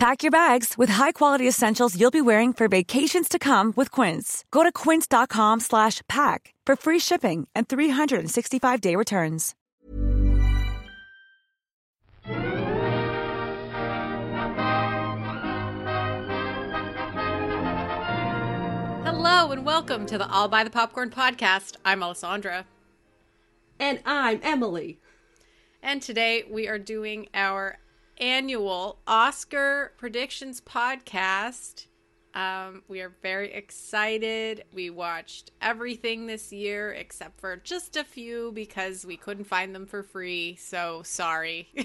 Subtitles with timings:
[0.00, 4.46] Pack your bags with high-quality essentials you'll be wearing for vacations to come with Quince.
[4.50, 9.54] Go to quince.com slash pack for free shipping and 365-day returns.
[19.04, 21.76] Hello and welcome to the All by the Popcorn podcast.
[21.84, 22.64] I'm Alessandra.
[23.78, 24.98] And I'm Emily.
[25.82, 27.79] And today we are doing our
[28.20, 31.86] annual Oscar predictions podcast.
[32.34, 34.64] Um, we are very excited.
[34.72, 39.86] We watched everything this year except for just a few because we couldn't find them
[39.86, 40.56] for free.
[40.56, 41.72] So sorry.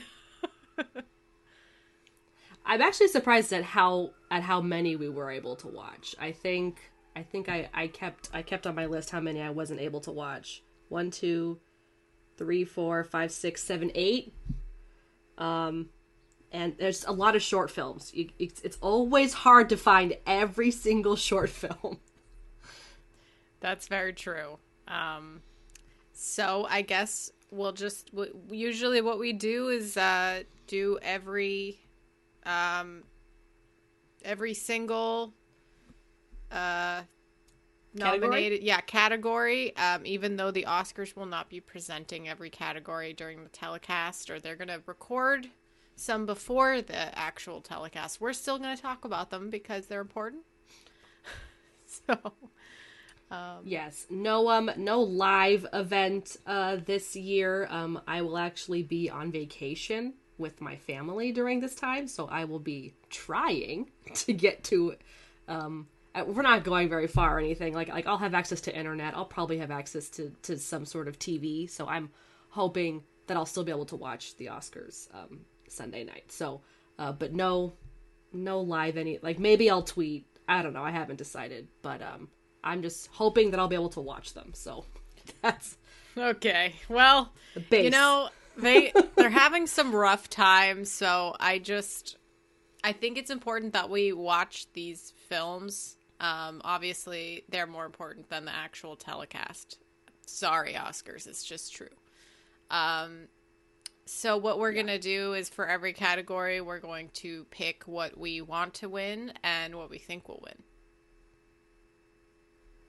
[2.66, 6.16] I'm actually surprised at how at how many we were able to watch.
[6.20, 9.50] I think I think I, I kept I kept on my list how many I
[9.52, 10.64] wasn't able to watch.
[10.90, 11.60] One, two,
[12.38, 14.34] three, four, five, six, seven, eight.
[15.38, 15.90] Um,
[16.56, 18.12] and there's a lot of short films.
[18.14, 22.00] You, it's, it's always hard to find every single short film.
[23.60, 24.58] That's very true.
[24.88, 25.42] Um,
[26.14, 31.80] so I guess we'll just w- usually what we do is uh, do every
[32.46, 33.04] um,
[34.24, 35.34] every single
[36.52, 37.02] uh,
[37.94, 43.44] nominated yeah category um, even though the oscars will not be presenting every category during
[43.44, 45.50] the telecast or they're going to record
[45.96, 50.44] some before the actual telecast we're still going to talk about them because they're important
[51.86, 52.18] so
[53.32, 59.10] um, yes no um no live event uh this year um i will actually be
[59.10, 64.64] on vacation with my family during this time so i will be trying to get
[64.64, 64.96] to
[65.48, 67.74] um uh, we're not going very far or anything.
[67.74, 69.16] Like like I'll have access to internet.
[69.16, 71.70] I'll probably have access to to some sort of TV.
[71.70, 72.10] So I'm
[72.50, 76.32] hoping that I'll still be able to watch the Oscars um, Sunday night.
[76.32, 76.62] So,
[77.00, 77.74] uh, but no,
[78.34, 79.20] no live any.
[79.22, 80.26] Like maybe I'll tweet.
[80.48, 80.84] I don't know.
[80.84, 82.30] I haven't decided, but um,
[82.64, 84.52] I'm just hoping that I'll be able to watch them.
[84.54, 84.86] So
[85.42, 85.78] that's
[86.18, 86.76] okay.
[86.90, 87.34] Well,
[87.72, 90.92] you know they they're having some rough times.
[90.92, 92.18] So I just
[92.84, 98.46] I think it's important that we watch these films um, obviously, they're more important than
[98.46, 99.80] the actual telecast.
[100.26, 101.28] Sorry, Oscars.
[101.28, 101.90] It's just true.
[102.72, 103.28] Um,
[104.06, 104.82] so what we're yeah.
[104.84, 109.34] gonna do is for every category, we're going to pick what we want to win
[109.44, 110.64] and what we think will win.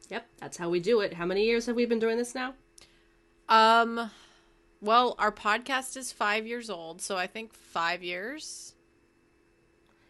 [0.09, 1.15] Yep, that's how we do it.
[1.15, 2.54] How many years have we been doing this now?
[3.49, 4.10] Um,
[4.81, 8.77] well, our podcast is five years old, so I think five years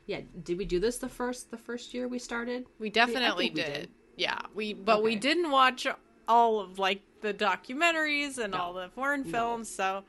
[0.07, 3.67] yeah did we do this the first the first year we started we definitely did.
[3.67, 3.89] We did.
[4.17, 5.05] yeah we but okay.
[5.05, 5.87] we didn't watch
[6.29, 8.59] all of like the documentaries and no.
[8.59, 9.85] all the foreign films no.
[9.85, 10.05] so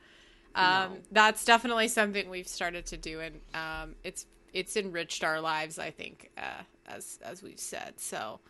[0.58, 0.98] um, no.
[1.12, 5.90] that's definitely something we've started to do and um, it's it's enriched our lives i
[5.90, 8.40] think uh, as as we've said so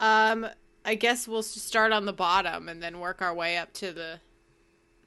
[0.00, 0.46] um
[0.84, 4.20] i guess we'll start on the bottom and then work our way up to the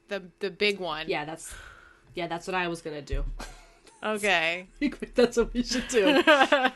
[0.09, 1.53] the the big one yeah that's
[2.15, 3.23] yeah that's what i was gonna do
[4.03, 4.67] Okay.
[5.15, 6.23] That's what we should do.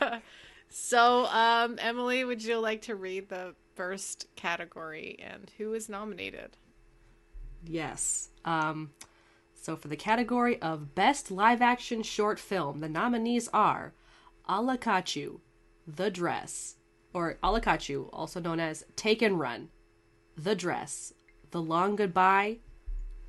[0.68, 6.56] so, um, Emily, would you like to read the first category and who is nominated?
[7.64, 8.28] Yes.
[8.44, 8.90] Um,
[9.66, 13.94] so, for the category of Best Live Action Short Film, the nominees are
[14.48, 15.40] Ala Kachuu,
[15.88, 16.76] The Dress,
[17.12, 19.70] or Ala Kachuu, also known as Take and Run,
[20.36, 21.14] The Dress,
[21.50, 22.58] The Long Goodbye,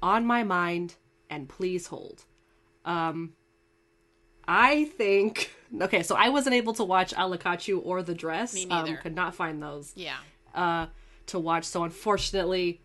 [0.03, 2.25] On My Mind, and Please Hold.
[2.85, 3.33] Um,
[4.47, 5.49] I think
[5.81, 8.53] okay, so I wasn't able to watch Ala Kachuu or The Dress.
[8.53, 8.91] Me neither.
[8.91, 9.91] Um, could not find those.
[9.95, 10.17] Yeah.
[10.53, 10.85] Uh,
[11.25, 11.63] to watch.
[11.63, 12.79] So unfortunately,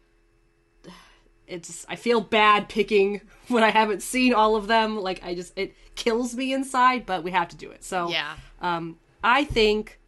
[1.52, 4.98] it's I feel bad picking when I haven't seen all of them.
[4.98, 7.84] Like I just it kills me inside, but we have to do it.
[7.84, 8.36] So yeah.
[8.60, 10.00] Um, I think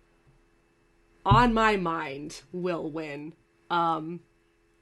[1.24, 3.34] on my mind will win.
[3.70, 4.20] Um,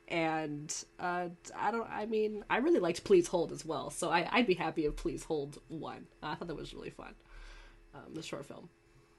[0.09, 1.89] and uh, I don't.
[1.91, 4.97] I mean, I really liked Please Hold as well, so I, I'd be happy if
[4.97, 6.07] Please Hold won.
[6.23, 7.15] I thought that was really fun.
[7.95, 8.69] Um, the short film.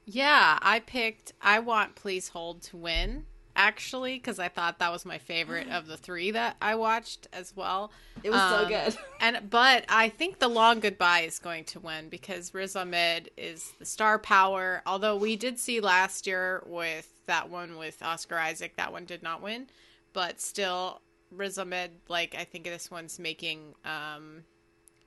[0.04, 1.32] Yeah, I picked.
[1.42, 5.86] I want Please Hold to win actually because I thought that was my favorite of
[5.86, 7.92] the three that I watched as well.
[8.22, 8.96] It was um, so good.
[9.20, 13.72] and but I think The Long Goodbye is going to win because Riz Ahmed is
[13.78, 14.82] the star power.
[14.86, 19.22] Although we did see last year with that one with Oscar Isaac, that one did
[19.22, 19.66] not win
[20.14, 24.44] but still Riz Ahmed, like I think this one's making um,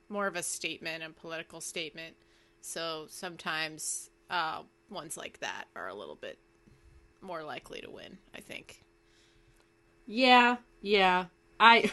[0.09, 2.15] more of a statement, a political statement.
[2.61, 4.61] So sometimes uh,
[4.91, 6.37] ones like that are a little bit
[7.21, 8.17] more likely to win.
[8.35, 8.83] I think.
[10.05, 11.25] Yeah, yeah.
[11.59, 11.91] I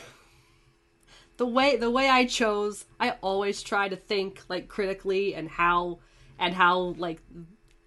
[1.36, 5.98] the way the way I chose, I always try to think like critically and how
[6.38, 7.20] and how like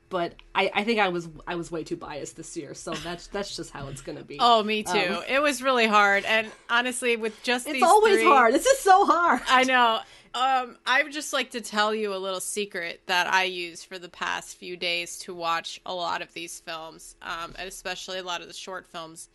[0.10, 3.28] but I, I think I was I was way too biased this year, so that's
[3.34, 4.38] that's just how it's gonna be.
[4.40, 4.92] Oh, me too.
[4.92, 8.54] Um, it was really hard, and honestly, with just it's always three, hard.
[8.54, 9.42] This is so hard.
[9.48, 10.00] I know.
[10.38, 13.98] Um, I would just like to tell you a little secret that I use for
[13.98, 18.24] the past few days to watch a lot of these films, um, and especially a
[18.24, 19.30] lot of the short films.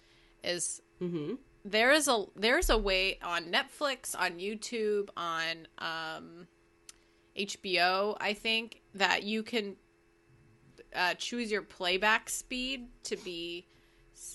[0.44, 1.34] Is mm-hmm.
[1.64, 6.46] there is a there's a way on Netflix, on YouTube, on um,
[7.36, 9.76] HBO, I think that you can
[10.94, 13.66] uh, choose your playback speed to be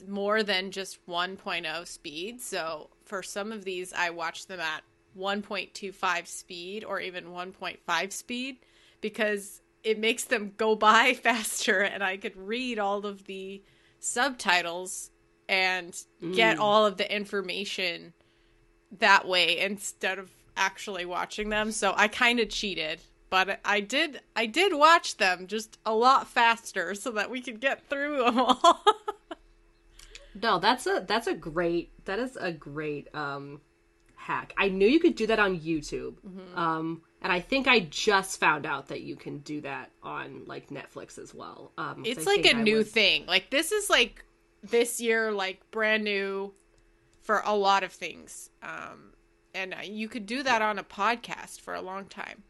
[0.05, 2.41] more than just 1.0 speed.
[2.41, 4.81] So for some of these, I watch them at
[5.17, 8.57] 1.25 speed or even 1.5 speed
[9.01, 13.63] because it makes them go by faster and I could read all of the
[13.99, 15.11] subtitles
[15.49, 16.35] and mm.
[16.35, 18.13] get all of the information
[18.99, 21.71] that way instead of actually watching them.
[21.71, 26.27] So I kind of cheated but I did I did watch them just a lot
[26.27, 28.83] faster so that we could get through them all.
[30.41, 33.61] no, that's a that's a great that is a great um
[34.27, 34.53] hack.
[34.57, 36.15] I knew you could do that on YouTube.
[36.25, 36.59] Mm-hmm.
[36.59, 40.69] Um and I think I just found out that you can do that on like
[40.69, 41.71] Netflix as well.
[41.77, 42.91] Um It's like a I new was...
[42.91, 43.25] thing.
[43.25, 44.25] Like this is like
[44.61, 46.53] this year like brand new
[47.21, 48.49] for a lot of things.
[48.61, 49.13] Um
[49.55, 52.43] and you could do that on a podcast for a long time.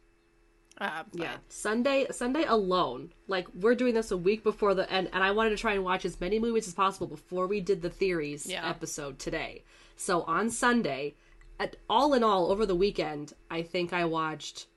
[0.80, 3.12] Uh, yeah, Sunday Sunday alone.
[3.27, 5.83] Like we're doing this a week before the end, and I wanted to try and
[5.83, 8.69] watch as many movies as possible before we did the theories yeah.
[8.69, 9.63] episode today.
[9.95, 11.15] So on Sunday,
[11.59, 14.68] at, all in all, over the weekend, I think I watched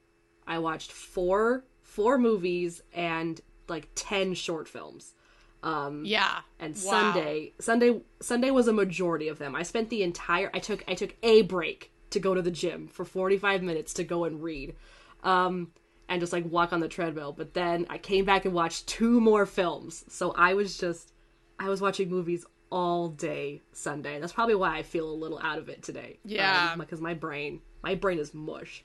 [0.46, 5.14] I watched four four movies and like ten short films.
[5.62, 6.80] Um, yeah, and wow.
[6.80, 9.54] Sunday Sunday Sunday was a majority of them.
[9.54, 12.88] I spent the entire I took I took a break to go to the gym
[12.88, 14.74] for forty five minutes to go and read.
[15.22, 15.72] Um,
[16.10, 17.32] and just like walk on the treadmill.
[17.32, 20.04] But then I came back and watched two more films.
[20.08, 21.12] So I was just,
[21.58, 24.20] I was watching movies all day Sunday.
[24.20, 26.18] That's probably why I feel a little out of it today.
[26.24, 26.70] Yeah.
[26.72, 28.84] Um, because my brain, my brain is mush.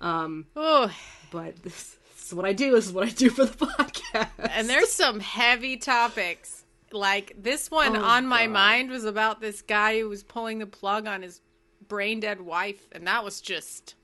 [0.00, 0.90] Um, oh.
[1.30, 2.72] But this, this is what I do.
[2.72, 4.28] This is what I do for the podcast.
[4.38, 6.64] And there's some heavy topics.
[6.92, 8.52] Like this one oh, on my God.
[8.52, 11.40] mind was about this guy who was pulling the plug on his
[11.88, 13.94] brain dead wife, and that was just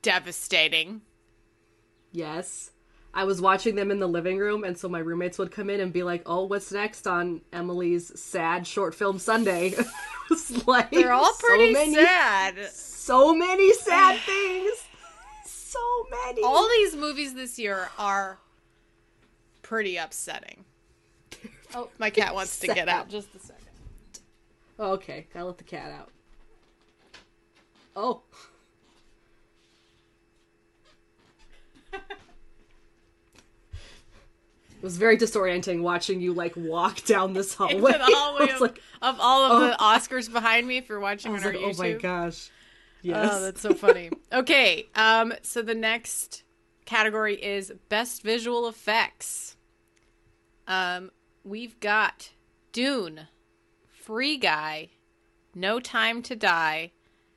[0.00, 1.00] devastating.
[2.12, 2.70] Yes.
[3.16, 5.78] I was watching them in the living room, and so my roommates would come in
[5.80, 9.74] and be like, "Oh, what's next on Emily's sad short film Sunday?"
[10.66, 12.70] like they're all pretty so many, sad.
[12.72, 14.84] So many sad things.
[15.44, 15.78] So
[16.10, 16.42] many.
[16.42, 18.38] All these movies this year are
[19.62, 20.64] pretty upsetting.
[21.76, 23.08] Oh, my cat wants to get out.
[23.08, 23.62] Just a second.
[24.78, 26.10] Okay, gotta let the cat out.
[27.94, 28.22] Oh.
[34.84, 37.94] It was very disorienting watching you like walk down this hallway.
[37.94, 39.66] Into the hallway of, like, of, all of oh.
[39.68, 41.78] the Oscars behind me for watching on our like, YouTube.
[41.78, 42.50] Oh my gosh.
[43.00, 43.30] Yes.
[43.32, 44.10] Oh, that's so funny.
[44.32, 46.42] okay, um, so the next
[46.84, 49.56] category is best visual effects.
[50.68, 51.10] Um,
[51.44, 52.32] we've got
[52.72, 53.28] Dune,
[53.88, 54.90] Free Guy,
[55.54, 56.92] No Time to Die,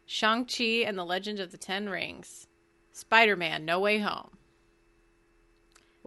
[0.05, 2.47] Shang-Chi and the Legend of the Ten Rings,
[2.91, 4.36] Spider-Man No Way Home.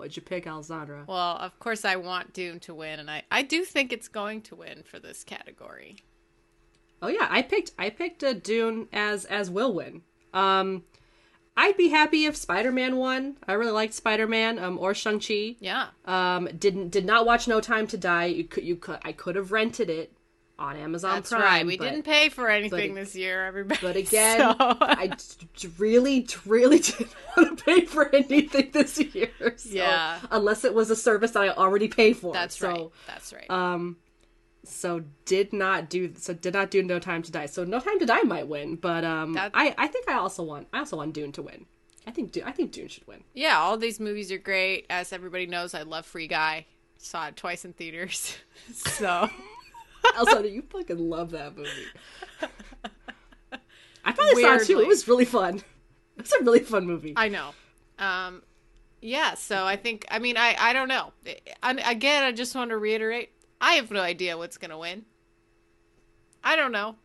[0.00, 1.04] What'd you pick, Alessandra?
[1.07, 4.40] Well, of course, I want Dune to win, and I, I do think it's going
[4.42, 5.97] to win for this category.
[7.02, 10.00] Oh yeah, I picked I picked a Dune as as will win.
[10.33, 10.85] Um,
[11.54, 13.37] I'd be happy if Spider Man won.
[13.47, 14.59] I really liked Spider Man.
[14.59, 15.57] Um, or Shang Chi.
[15.61, 15.88] Yeah.
[16.07, 18.25] Um, didn't did not watch No Time to Die.
[18.25, 20.14] You could you could I could have rented it
[20.61, 21.43] on Amazon That's Prime.
[21.43, 21.67] right.
[21.67, 23.81] We but, didn't pay for anything but, this year, everybody.
[23.83, 24.57] But again, so.
[24.59, 25.11] I
[25.79, 29.31] really, really didn't want to pay for anything this year.
[29.57, 30.21] So, yeah.
[30.31, 32.33] Unless it was a service that I already pay for.
[32.33, 32.88] That's so, right.
[33.07, 33.50] That's right.
[33.50, 33.97] Um,
[34.62, 37.47] so did not do so did not do No Time to Die.
[37.47, 39.37] So No Time to Die might win, but um.
[39.38, 41.64] I I think I also want I also want Dune to win.
[42.07, 43.25] I think Dune, I think Dune should win.
[43.33, 44.87] Yeah, all these movies are great.
[44.90, 46.67] As everybody knows, I love Free Guy.
[46.99, 48.37] Saw it twice in theaters.
[48.75, 49.31] so.
[50.19, 51.71] Also, you fucking love that movie.
[54.04, 54.42] I probably Weirdly.
[54.42, 54.80] saw it too.
[54.80, 55.62] It was really fun.
[56.19, 57.14] It's a really fun movie.
[57.16, 57.50] I know.
[57.99, 58.42] Um,
[59.00, 59.35] yeah.
[59.35, 60.07] So I think.
[60.11, 61.12] I mean, I I don't know.
[61.62, 63.30] And again, I just want to reiterate.
[63.61, 65.04] I have no idea what's gonna win.
[66.42, 66.97] I don't know.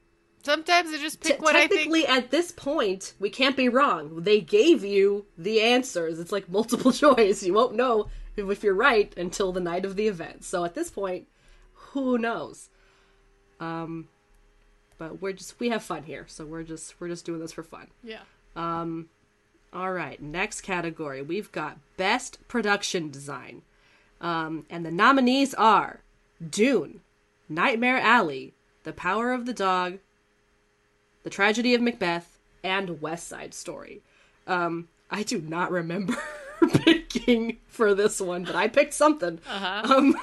[0.43, 1.93] Sometimes I just pick T- what I think.
[2.07, 4.21] At this point, we can't be wrong.
[4.21, 6.19] They gave you the answers.
[6.19, 7.43] It's like multiple choice.
[7.43, 10.43] You won't know if you're right until the night of the event.
[10.43, 11.27] So at this point,
[11.73, 12.69] who knows?
[13.59, 14.07] Um,
[14.97, 17.63] but we're just we have fun here, so we're just we're just doing this for
[17.63, 17.87] fun.
[18.03, 18.21] Yeah.
[18.55, 19.09] Um,
[19.73, 20.21] all right.
[20.21, 23.63] Next category, we've got best production design,
[24.21, 26.01] um, and the nominees are
[26.47, 27.01] Dune,
[27.49, 29.99] Nightmare Alley, The Power of the Dog,
[31.23, 34.01] The Tragedy of Macbeth, and West Side Story.
[34.47, 36.15] Um, I do not remember
[36.83, 39.39] picking for this one, but I picked something.
[39.47, 39.93] Uh-huh.
[39.93, 40.15] Um,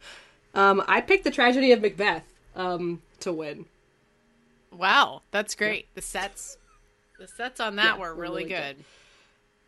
[0.54, 2.24] um, I picked The Tragedy of Macbeth
[2.54, 3.66] um, to win.
[4.72, 5.86] Wow, that's great.
[5.94, 6.58] The sets,
[7.18, 8.76] the sets on that yeah, were really, really good.
[8.76, 8.84] good.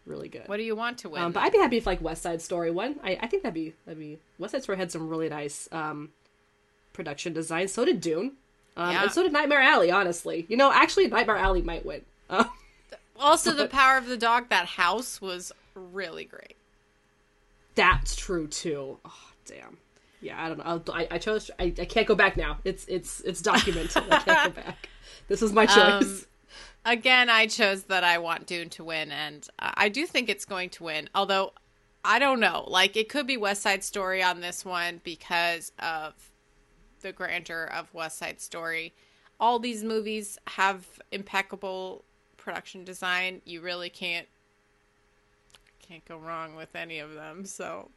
[0.05, 0.47] Really good.
[0.47, 1.23] What do you want to win?
[1.23, 2.97] Um, but I'd be happy if like West Side Story won.
[3.03, 6.11] I, I think that'd be that'd be West Side Story had some really nice um,
[6.93, 7.69] production design.
[7.69, 8.33] So did Dune,
[8.77, 9.03] um, yeah.
[9.03, 9.91] and so did Nightmare Alley.
[9.91, 12.03] Honestly, you know, actually Nightmare Alley might win.
[12.31, 12.45] Uh,
[13.19, 14.49] also, but, the Power of the Dog.
[14.49, 16.57] That house was really great.
[17.75, 18.99] That's true too.
[19.05, 19.79] Oh damn
[20.27, 20.83] yeah, I don't know.
[20.93, 21.51] I, I chose.
[21.59, 22.59] I, I can't go back now.
[22.65, 24.03] It's it's it's documented.
[24.11, 24.89] I can't go back.
[25.29, 25.69] This is my um,
[26.03, 26.23] choice.
[26.23, 30.45] Um, again, I chose that I want Dune to win, and I do think it's
[30.45, 31.09] going to win.
[31.15, 31.53] Although
[32.05, 36.15] I don't know, like it could be West Side Story on this one because of
[37.03, 38.95] the grandeur of West Side Story.
[39.39, 42.05] All these movies have impeccable
[42.37, 43.43] production design.
[43.45, 44.27] You really can't
[45.87, 47.45] can't go wrong with any of them.
[47.45, 47.91] So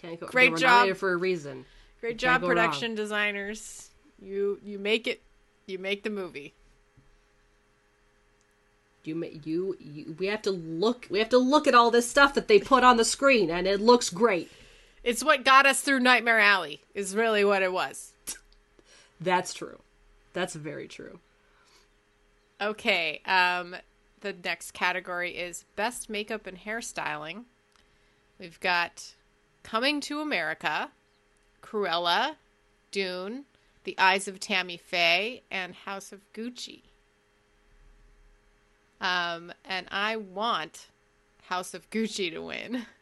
[0.00, 0.26] can't go.
[0.26, 1.64] Great job for a reason.
[2.00, 2.96] Great job, production wrong.
[2.96, 3.90] designers.
[4.20, 5.22] You you make it.
[5.66, 6.54] You make the movie.
[9.04, 12.34] You, you you we have to look we have to look at all this stuff
[12.34, 14.50] that they put on the screen and it looks great.
[15.02, 16.82] It's what got us through Nightmare Alley.
[16.94, 18.12] Is really what it was.
[19.20, 19.78] That's true.
[20.34, 21.20] That's very true.
[22.60, 23.76] Okay, um
[24.20, 27.44] the next category is best makeup and hairstyling.
[28.38, 29.14] We've got
[29.62, 30.90] Coming to America,
[31.62, 32.36] Cruella,
[32.90, 33.44] Dune,
[33.84, 36.82] The Eyes of Tammy Faye, and House of Gucci.
[39.00, 40.88] Um, and I want
[41.44, 42.86] House of Gucci to win.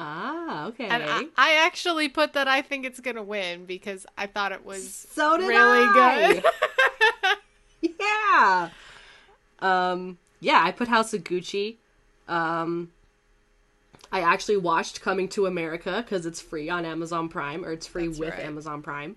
[0.00, 0.86] Ah, okay.
[0.86, 4.64] And I, I, actually put that I think it's gonna win because I thought it
[4.64, 6.40] was so really I.
[7.82, 7.88] good.
[8.00, 8.70] yeah.
[9.58, 10.18] Um.
[10.38, 11.78] Yeah, I put House of Gucci.
[12.28, 12.92] Um.
[14.10, 18.06] I actually watched Coming to America because it's free on Amazon Prime, or it's free
[18.06, 18.44] That's with right.
[18.44, 19.16] Amazon Prime.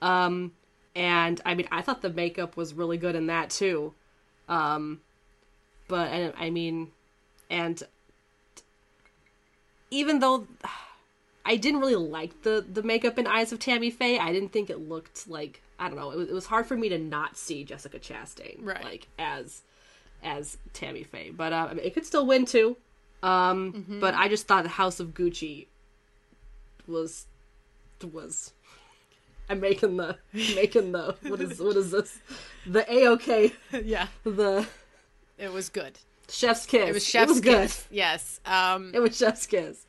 [0.00, 0.52] Um,
[0.94, 3.94] and I mean, I thought the makeup was really good in that too.
[4.48, 5.00] Um,
[5.88, 6.92] but and I mean,
[7.50, 7.82] and
[9.90, 10.46] even though
[11.44, 14.70] I didn't really like the the makeup in Eyes of Tammy Faye, I didn't think
[14.70, 16.10] it looked like I don't know.
[16.10, 18.84] It was, it was hard for me to not see Jessica Chastain right.
[18.84, 19.62] like as
[20.22, 21.30] as Tammy Faye.
[21.30, 22.76] But uh, I mean, it could still win too.
[23.22, 24.00] Um, mm-hmm.
[24.00, 25.66] but I just thought the House of Gucci
[26.86, 27.26] was
[28.12, 28.52] was
[29.48, 32.18] I'm making the making the what is what is this?
[32.66, 33.52] The A OK.
[33.84, 34.08] Yeah.
[34.24, 34.66] The
[35.38, 35.98] It was good.
[36.28, 36.88] Chef's kiss.
[36.88, 37.86] It was chef's it was kiss.
[37.88, 37.96] Good.
[37.96, 38.40] Yes.
[38.46, 39.86] Um It was chef's kiss.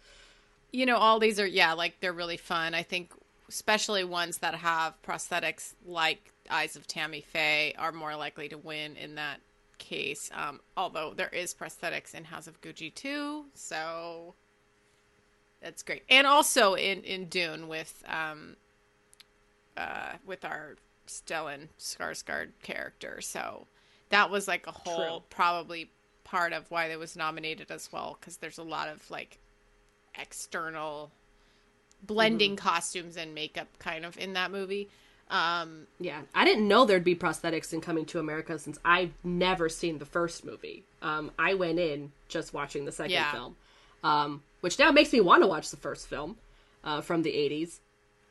[0.71, 2.73] You know, all these are yeah, like they're really fun.
[2.73, 3.11] I think
[3.49, 8.95] especially ones that have prosthetics like Eyes of Tammy Faye are more likely to win
[8.95, 9.39] in that
[9.79, 10.29] case.
[10.33, 14.35] Um, although there is prosthetics in House of Gucci too, so
[15.61, 16.03] that's great.
[16.09, 18.55] And also in in Dune with um,
[19.75, 20.75] uh, with our
[21.07, 23.21] Stellan Skarsgård character.
[23.21, 23.65] So
[24.09, 25.23] that was like a whole True.
[25.29, 25.89] probably
[26.23, 29.39] part of why it was nominated as well because there's a lot of like
[30.19, 31.11] external
[32.03, 32.67] blending mm-hmm.
[32.67, 34.89] costumes and makeup kind of in that movie.
[35.29, 39.69] Um, yeah, I didn't know there'd be prosthetics in Coming to America since I've never
[39.69, 40.83] seen the first movie.
[41.01, 43.31] Um, I went in just watching the second yeah.
[43.31, 43.55] film,
[44.03, 46.37] um, which now makes me want to watch the first film
[46.83, 47.79] uh, from the 80s.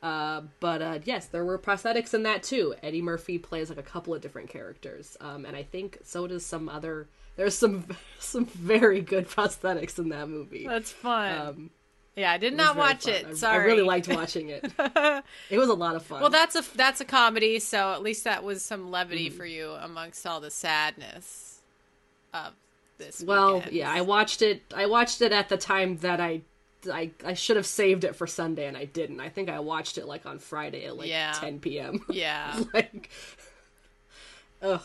[0.03, 2.75] Uh, but uh, yes, there were prosthetics in that too.
[2.83, 6.47] Eddie Murphy plays like a couple of different characters, um, and I think so does
[6.47, 7.09] some other.
[7.37, 7.85] There's some
[8.21, 10.67] some very good prosthetics in that movie.
[10.69, 11.41] That's fun.
[11.41, 11.71] Um,
[12.19, 13.15] yeah, I did not watch fun.
[13.15, 13.37] it.
[13.37, 14.65] Sorry, I really liked watching it.
[15.51, 16.21] it was a lot of fun.
[16.21, 19.33] Well, that's a that's a comedy, so at least that was some levity mm.
[19.33, 21.61] for you amongst all the sadness
[22.35, 22.55] of
[22.99, 23.23] this.
[23.23, 23.73] Well, weekend.
[23.73, 24.63] yeah, I watched it.
[24.75, 26.43] I watched it at the time that I,
[26.93, 29.21] I, I should have saved it for Sunday, and I didn't.
[29.21, 31.33] I think I watched it like on Friday at like yeah.
[31.33, 32.05] 10 p.m.
[32.11, 33.11] Yeah, like,
[34.61, 34.83] ugh.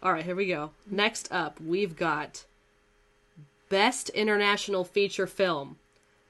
[0.00, 0.70] All right, here we go.
[0.88, 2.44] Next up, we've got
[3.68, 5.76] Best International Feature Film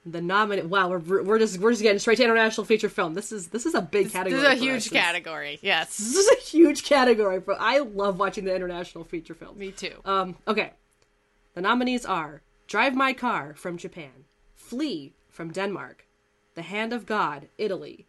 [0.07, 0.63] the nominee.
[0.63, 3.15] Wow, we're we're just we're just getting straight to international feature film.
[3.15, 4.41] This is this is a big category.
[4.41, 4.93] This is a huge us.
[4.93, 5.59] category.
[5.63, 7.41] Yes, this is a huge category.
[7.41, 9.59] But I love watching the international feature film.
[9.59, 10.01] Me too.
[10.05, 10.37] Um.
[10.47, 10.73] Okay,
[11.55, 14.25] the nominees are Drive My Car from Japan,
[14.55, 16.07] Flee from Denmark,
[16.55, 18.07] The Hand of God, Italy,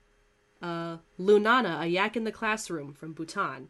[0.61, 3.69] uh, Lunana, a yak in the classroom from Bhutan,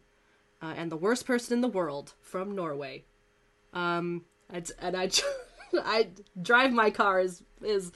[0.62, 3.04] uh, and The Worst Person in the World from Norway.
[3.72, 5.10] Um, and, and I,
[5.84, 6.08] I
[6.40, 7.92] drive my car is is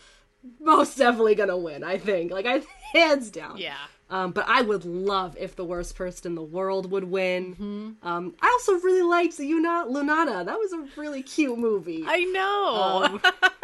[0.61, 1.85] most definitely gonna win.
[1.85, 2.62] I think, like I
[2.93, 3.59] hands down.
[3.59, 3.76] Yeah.
[4.11, 7.54] Um, but I would love if the worst person in the world would win.
[7.54, 8.07] Mm-hmm.
[8.07, 10.45] Um, I also really liked Yuna Lunana.
[10.45, 12.04] That was a really cute movie.
[12.07, 13.04] I know.
[13.04, 13.21] Um,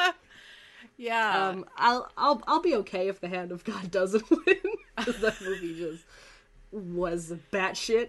[0.96, 1.48] yeah.
[1.48, 4.56] Um, I'll I'll I'll be okay if the Hand of God doesn't win
[4.96, 6.04] because that movie just
[6.72, 8.08] was batshit.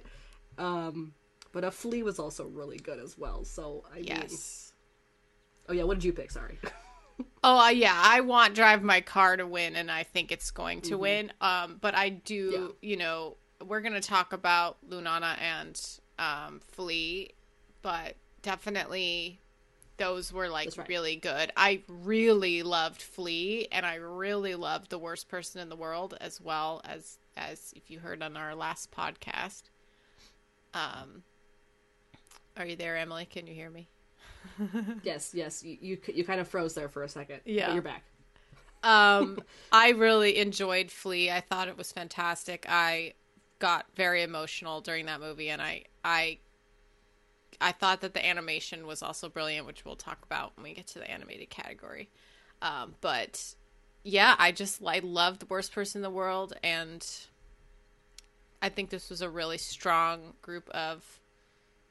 [0.58, 1.14] Um,
[1.52, 3.44] but a Flee was also really good as well.
[3.44, 4.30] So I yes.
[4.30, 4.71] Mean...
[5.72, 6.30] Oh yeah, what did you pick?
[6.30, 6.60] Sorry.
[7.46, 10.82] oh uh, yeah, I want Drive My Car to win, and I think it's going
[10.82, 11.02] to mm-hmm.
[11.02, 11.34] win.
[11.40, 12.90] Um, but I do, yeah.
[12.90, 15.82] you know, we're gonna talk about Lunana and
[16.20, 17.30] um, Flee,
[17.82, 19.40] but definitely
[19.96, 20.90] those were like right.
[20.90, 21.54] really good.
[21.56, 26.42] I really loved Flee, and I really loved The Worst Person in the World as
[26.42, 29.64] well as as if you heard on our last podcast.
[30.74, 31.24] Um,
[32.58, 33.24] are you there, Emily?
[33.24, 33.88] Can you hear me?
[35.04, 35.64] yes, yes.
[35.64, 37.42] You, you, you kind of froze there for a second.
[37.46, 38.04] Yeah, you're back.
[38.84, 39.40] um,
[39.72, 41.30] I really enjoyed Flee.
[41.30, 42.66] I thought it was fantastic.
[42.68, 43.14] I
[43.60, 46.40] got very emotional during that movie, and I I
[47.60, 50.88] I thought that the animation was also brilliant, which we'll talk about when we get
[50.88, 52.10] to the animated category.
[52.62, 53.56] Um, but
[54.04, 57.08] yeah, I just I love the worst person in the world, and
[58.62, 61.20] I think this was a really strong group of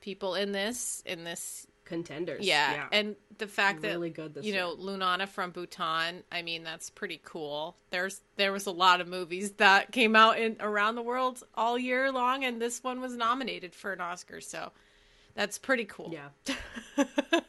[0.01, 2.47] people in this in this contenders.
[2.47, 2.73] Yeah.
[2.73, 2.87] yeah.
[2.93, 4.63] And the fact that really good you year.
[4.63, 7.77] know, Lunana from Bhutan, I mean, that's pretty cool.
[7.91, 11.77] There's there was a lot of movies that came out in around the world all
[11.77, 14.71] year long and this one was nominated for an Oscar, so
[15.35, 16.15] that's pretty cool.
[16.15, 17.05] Yeah.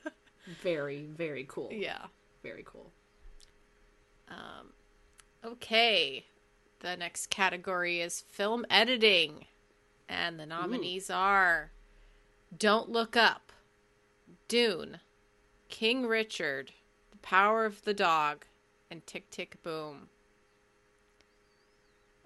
[0.63, 1.69] very, very cool.
[1.71, 2.05] Yeah.
[2.41, 2.91] Very cool.
[4.27, 4.73] Um
[5.45, 6.25] okay.
[6.79, 9.45] The next category is film editing.
[10.09, 11.13] And the nominees Ooh.
[11.13, 11.71] are
[12.57, 13.50] Don't Look Up,
[14.51, 14.99] Dune,
[15.69, 16.73] King Richard,
[17.11, 18.43] The Power of the Dog,
[18.89, 20.09] and Tick Tick Boom.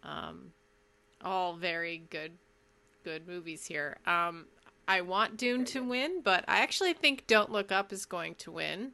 [0.02, 0.52] Um,
[1.24, 2.32] all very good,
[3.04, 3.98] good movies here.
[4.08, 4.46] Um,
[4.88, 8.50] I want Dune to win, but I actually think Don't Look Up is going to
[8.50, 8.94] win.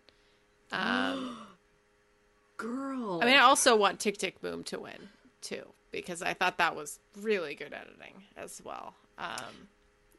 [0.74, 1.38] Um,
[2.58, 3.22] Girl.
[3.22, 5.08] I mean, I also want Tick Tick Boom to win
[5.40, 8.94] too because I thought that was really good editing as well.
[9.18, 9.70] Um,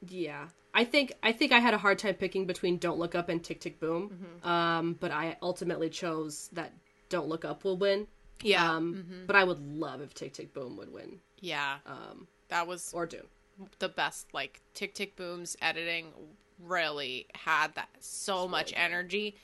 [0.08, 3.28] yeah, I think I think I had a hard time picking between Don't Look Up
[3.28, 4.48] and Tick Tick Boom, mm-hmm.
[4.48, 6.72] um, but I ultimately chose that
[7.08, 8.06] Don't Look Up will win.
[8.42, 9.26] Yeah, um, mm-hmm.
[9.26, 11.20] but I would love if Tick Tick Boom would win.
[11.40, 13.22] Yeah, um, that was or Dune
[13.78, 14.32] the best.
[14.32, 16.06] Like Tick Tick Boom's editing
[16.58, 19.36] really had that so much energy,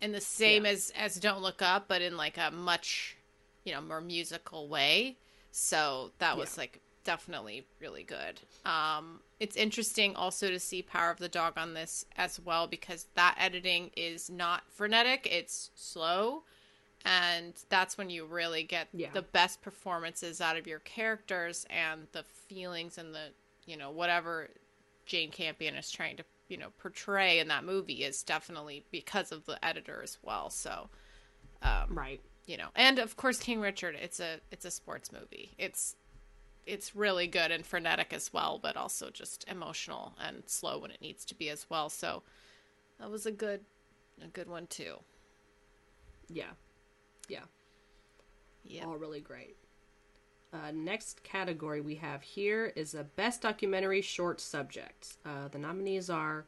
[0.00, 0.72] and the same yeah.
[0.72, 3.16] as as Don't Look Up, but in like a much
[3.64, 5.16] you know more musical way.
[5.52, 6.62] So that was yeah.
[6.62, 8.40] like definitely really good.
[8.64, 13.06] Um, it's interesting also to see Power of the Dog on this as well because
[13.14, 16.44] that editing is not frenetic; it's slow,
[17.04, 19.08] and that's when you really get yeah.
[19.12, 23.28] the best performances out of your characters and the feelings and the
[23.66, 24.48] you know whatever
[25.06, 29.46] Jane Campion is trying to you know portray in that movie is definitely because of
[29.46, 30.50] the editor as well.
[30.50, 30.88] So,
[31.62, 35.52] um, right you know and of course king richard it's a it's a sports movie
[35.56, 35.94] it's
[36.66, 41.00] it's really good and frenetic as well but also just emotional and slow when it
[41.00, 41.88] needs to be as well.
[41.88, 42.22] So
[42.98, 43.60] that was a good
[44.22, 44.96] a good one too.
[46.28, 46.52] Yeah.
[47.28, 47.44] Yeah.
[48.64, 48.84] Yeah.
[48.84, 49.56] All really great.
[50.52, 55.16] Uh, next category we have here is a best documentary short subject.
[55.24, 56.46] Uh, the nominees are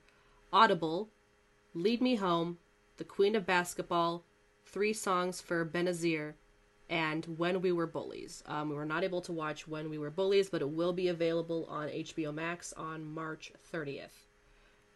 [0.53, 1.09] audible
[1.75, 2.59] lead me home
[2.99, 4.25] the queen of basketball
[4.67, 6.35] three songs for Benazir
[6.93, 8.45] and When We Were Bullies.
[8.45, 11.09] Um, we were not able to watch When We Were Bullies, but it will be
[11.09, 14.11] available on HBO Max on March 30th.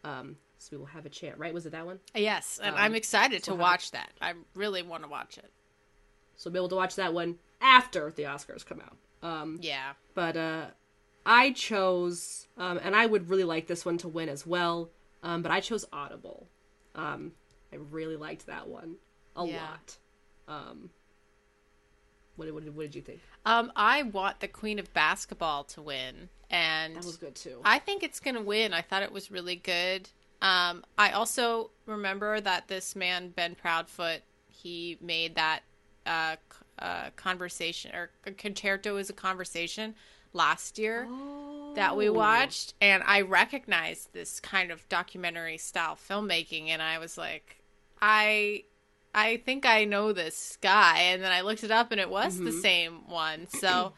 [0.03, 1.51] Um, so we will have a chance, right?
[1.51, 1.99] Was it that one?
[2.13, 4.11] Yes, and um, I'm excited so to watch that.
[4.21, 5.51] I really want to watch it.
[6.35, 9.27] So we'll be able to watch that one after the Oscars come out.
[9.27, 9.93] Um, yeah.
[10.13, 10.65] But uh,
[11.25, 14.91] I chose, um, and I would really like this one to win as well.
[15.23, 16.47] Um, but I chose Audible.
[16.93, 17.31] Um,
[17.73, 18.97] I really liked that one
[19.35, 19.61] a yeah.
[19.63, 19.97] lot.
[20.47, 20.91] Um,
[22.37, 23.19] what, what, what did you think?
[23.45, 27.59] Um, I want the Queen of Basketball to win, and that was good too.
[27.65, 28.73] I think it's gonna win.
[28.73, 30.09] I thought it was really good.
[30.41, 35.61] Um, I also remember that this man Ben Proudfoot he made that
[36.05, 36.35] uh,
[36.79, 39.95] uh, conversation or concerto is a conversation
[40.33, 41.73] last year oh.
[41.75, 42.13] that we oh.
[42.13, 47.57] watched, and I recognized this kind of documentary style filmmaking, and I was like,
[48.01, 48.63] I.
[49.13, 52.35] I think I know this guy, and then I looked it up, and it was
[52.35, 52.45] mm-hmm.
[52.45, 53.47] the same one.
[53.57, 53.93] So,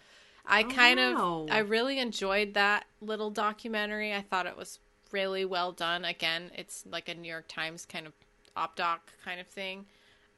[0.45, 1.43] I oh, kind wow.
[1.43, 4.13] of, I really enjoyed that little documentary.
[4.13, 4.80] I thought it was
[5.12, 6.06] really well done.
[6.06, 8.13] Again, it's like a New York Times kind of
[8.56, 9.86] op doc kind of thing.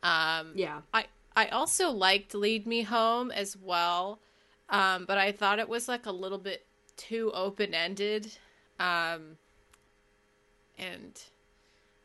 [0.03, 0.81] Um, yeah.
[0.93, 1.05] I
[1.35, 4.19] I also liked Lead Me Home as well,
[4.69, 6.65] um, but I thought it was like a little bit
[6.97, 8.37] too open ended,
[8.79, 9.37] um,
[10.77, 11.21] and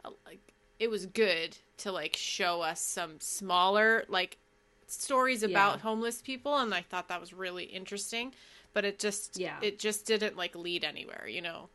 [0.05, 0.46] uh, like
[0.79, 4.39] it was good to like show us some smaller like
[4.87, 5.83] stories about yeah.
[5.83, 8.35] homeless people, and I thought that was really interesting.
[8.73, 11.69] But it just yeah it just didn't like lead anywhere, you know.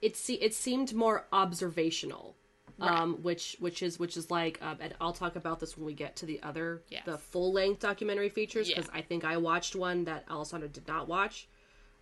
[0.00, 2.36] It see it seemed more observational
[2.78, 2.96] Right.
[2.96, 5.94] um, which which is which is like, um, and I'll talk about this when we
[5.94, 7.02] get to the other yes.
[7.04, 8.98] the full length documentary features because yeah.
[8.98, 11.48] I think I watched one that Alessandra did not watch.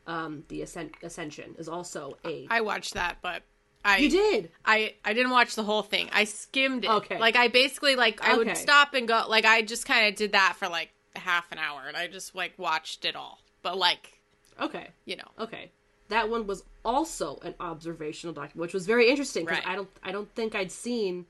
[0.06, 2.46] Um, the Ascent- Ascension is also a.
[2.50, 3.42] I watched that, but
[3.86, 4.50] I you did.
[4.64, 6.08] I I didn't watch the whole thing.
[6.12, 6.90] I skimmed it.
[6.90, 7.18] Okay.
[7.18, 8.38] Like I basically like I okay.
[8.38, 9.24] would stop and go.
[9.28, 12.34] Like I just kind of did that for like half an hour, and I just
[12.34, 13.38] like watched it all.
[13.62, 14.18] But like,
[14.60, 15.70] okay, you know, okay
[16.08, 19.68] that one was also an observational document, which was very interesting because right.
[19.68, 21.26] I don't I don't think I'd seen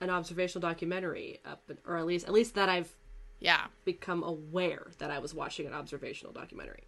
[0.00, 2.92] an observational documentary up, or at least at least that I've
[3.40, 6.84] yeah become aware that I was watching an observational documentary.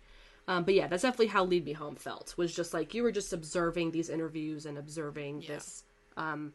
[0.48, 2.34] Um, but yeah, that's definitely how Lead Me Home felt.
[2.38, 5.48] Was just like you were just observing these interviews and observing yeah.
[5.54, 5.84] this,
[6.16, 6.54] um,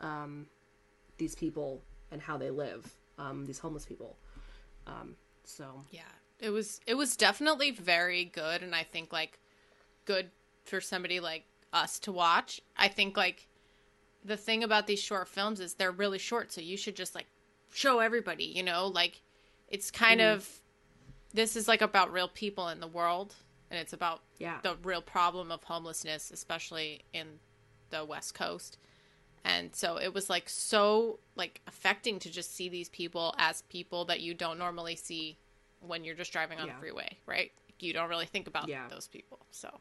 [0.00, 0.46] um,
[1.18, 4.16] these people and how they live, um, these homeless people.
[4.86, 6.00] Um, so yeah,
[6.40, 9.38] it was it was definitely very good and I think like
[10.06, 10.30] good
[10.64, 12.62] for somebody like us to watch.
[12.78, 13.46] I think like
[14.24, 17.26] the thing about these short films is they're really short, so you should just like
[17.74, 19.20] show everybody, you know, like
[19.68, 20.32] it's kind mm.
[20.32, 20.61] of
[21.34, 23.34] this is like about real people in the world
[23.70, 24.58] and it's about yeah.
[24.62, 27.26] the real problem of homelessness, especially in
[27.90, 28.76] the West Coast.
[29.44, 34.04] And so it was like so like affecting to just see these people as people
[34.04, 35.38] that you don't normally see
[35.80, 36.74] when you're just driving on yeah.
[36.74, 37.50] the freeway, right?
[37.80, 38.86] You don't really think about yeah.
[38.88, 39.40] those people.
[39.50, 39.80] So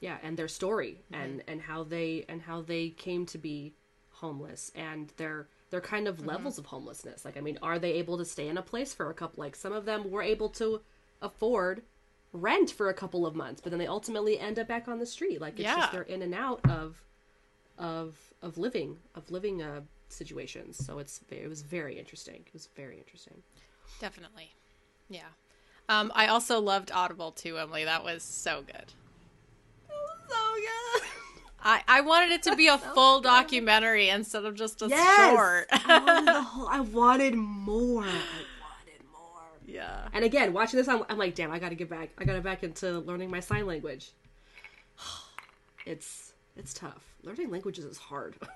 [0.00, 1.22] yeah, and their story mm-hmm.
[1.22, 3.72] and and how they and how they came to be
[4.10, 6.28] homeless and their their kind of mm-hmm.
[6.28, 7.24] levels of homelessness.
[7.24, 9.56] Like I mean, are they able to stay in a place for a couple like
[9.56, 10.82] some of them were able to
[11.20, 11.82] afford
[12.32, 15.06] rent for a couple of months, but then they ultimately end up back on the
[15.06, 15.40] street.
[15.40, 15.76] Like it's yeah.
[15.76, 17.02] just they're in and out of
[17.78, 20.84] of of living of living uh situations.
[20.84, 22.42] So it's it was very interesting.
[22.46, 23.42] It was very interesting.
[23.98, 24.54] Definitely.
[25.08, 25.32] Yeah.
[25.88, 27.84] Um, I also loved Audible too, Emily.
[27.84, 28.92] That was so good.
[30.28, 31.02] so good.
[31.62, 33.28] I, I wanted it to be a so full good.
[33.28, 35.30] documentary instead of just a yes!
[35.32, 35.66] short.
[35.70, 38.02] I, wanted whole, I wanted more.
[38.02, 39.42] I wanted more.
[39.66, 40.08] Yeah.
[40.12, 42.10] And again, watching this, I'm, I'm like, damn, I got to get back.
[42.18, 44.10] I got to back into learning my sign language.
[45.84, 47.02] It's it's tough.
[47.24, 48.36] Learning languages is hard.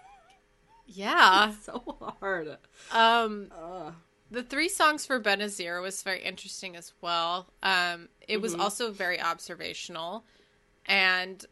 [0.89, 1.53] Yeah.
[1.65, 2.59] so hard.
[2.93, 3.51] Um.
[3.51, 3.91] Uh
[4.31, 7.49] the three songs for Benazir was very interesting as well.
[7.63, 8.43] Um, it mm-hmm.
[8.43, 10.25] was also very observational,
[10.87, 11.45] and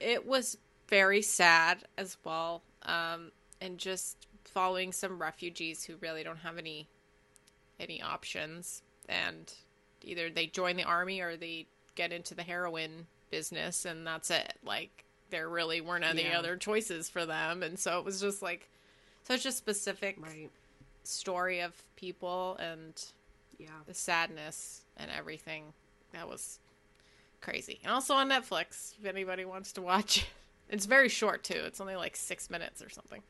[0.00, 2.62] it was very sad as well.
[2.82, 6.88] Um, and just following some refugees who really don't have any
[7.80, 9.52] any options, and
[10.02, 14.54] either they join the army or they get into the heroin business, and that's it.
[14.64, 16.38] Like there really weren't any yeah.
[16.38, 18.68] other choices for them, and so it was just like
[19.24, 20.50] such a specific right
[21.04, 23.02] story of people and
[23.58, 25.72] yeah, the sadness and everything.
[26.12, 26.58] That was
[27.40, 27.80] crazy.
[27.84, 30.26] And also on Netflix, if anybody wants to watch.
[30.68, 31.62] It's very short too.
[31.64, 33.22] It's only like 6 minutes or something.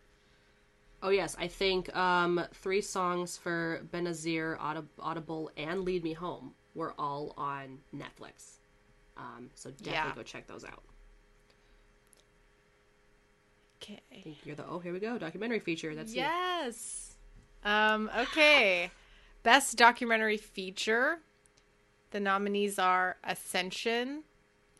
[1.03, 4.57] Oh yes, I think um, three songs for Benazir,
[4.99, 8.59] Audible, and Lead Me Home were all on Netflix.
[9.17, 10.15] Um, so definitely yeah.
[10.15, 10.83] go check those out.
[13.81, 14.01] Okay.
[14.13, 15.95] I think you're the oh here we go documentary feature.
[15.95, 17.17] That's yes.
[17.65, 18.91] Um, okay.
[19.45, 21.19] Best documentary feature.
[22.11, 24.25] The nominees are Ascension,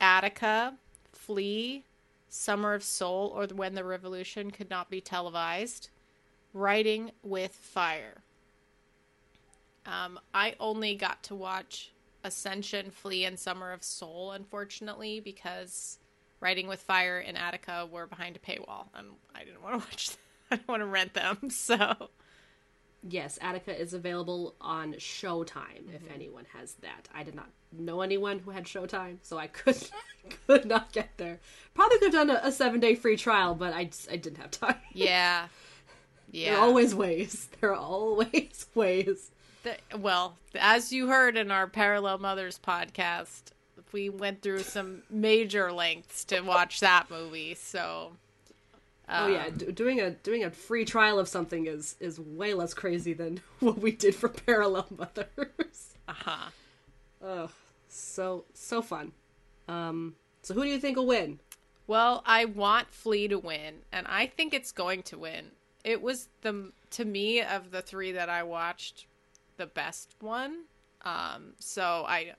[0.01, 0.75] Attica,
[1.13, 1.85] Flee,
[2.29, 5.89] Summer of Soul, or When the Revolution Could Not Be Televised,
[6.53, 8.23] Writing with Fire.
[9.87, 11.93] Um, I only got to watch
[12.25, 15.99] Ascension, Flee, and Summer of Soul, unfortunately, because
[16.41, 20.11] Writing with Fire and Attica were behind a paywall, and I didn't want to watch.
[20.11, 20.19] Them.
[20.51, 22.11] I didn't want to rent them, so
[23.07, 25.95] yes, Attica is available on Showtime mm-hmm.
[25.95, 27.09] if anyone has that.
[27.15, 29.77] I did not know anyone who had Showtime, so I could
[30.47, 31.41] could not get there.
[31.75, 34.39] Probably could have done a, a seven day free trial, but I just, I didn't
[34.39, 34.77] have time.
[34.93, 35.49] Yeah.
[36.31, 36.51] Yeah.
[36.51, 37.49] There are always ways.
[37.59, 39.31] There are always ways.
[39.63, 43.45] The, well, as you heard in our Parallel Mothers podcast,
[43.93, 47.55] we went through some major lengths to watch that movie.
[47.55, 48.13] So,
[49.09, 52.21] um, oh yeah, um, D- doing a doing a free trial of something is is
[52.21, 55.95] way less crazy than what we did for Parallel Mothers.
[56.07, 56.51] uh huh.
[57.23, 57.51] Oh,
[57.89, 59.13] so so fun.
[59.67, 61.41] Um, so who do you think will win?
[61.87, 65.53] Well, I want Flee to win, and I think it's going to win.
[65.85, 69.07] It was the to me of the three that I watched,
[69.57, 70.65] the best one.
[71.03, 72.35] Um, so I,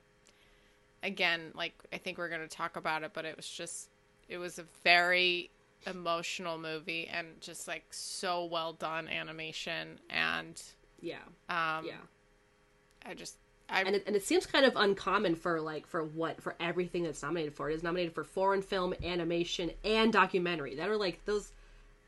[1.02, 3.88] again, like I think we're gonna talk about it, but it was just
[4.28, 5.50] it was a very
[5.86, 10.62] emotional movie and just like so well done animation and
[11.00, 11.16] yeah,
[11.48, 11.94] um, yeah.
[13.04, 13.36] I just
[13.70, 13.82] I...
[13.82, 17.22] And it, and it seems kind of uncommon for like for what for everything that's
[17.22, 17.70] nominated for.
[17.70, 20.74] It is nominated for foreign film, animation, and documentary.
[20.74, 21.52] That are like those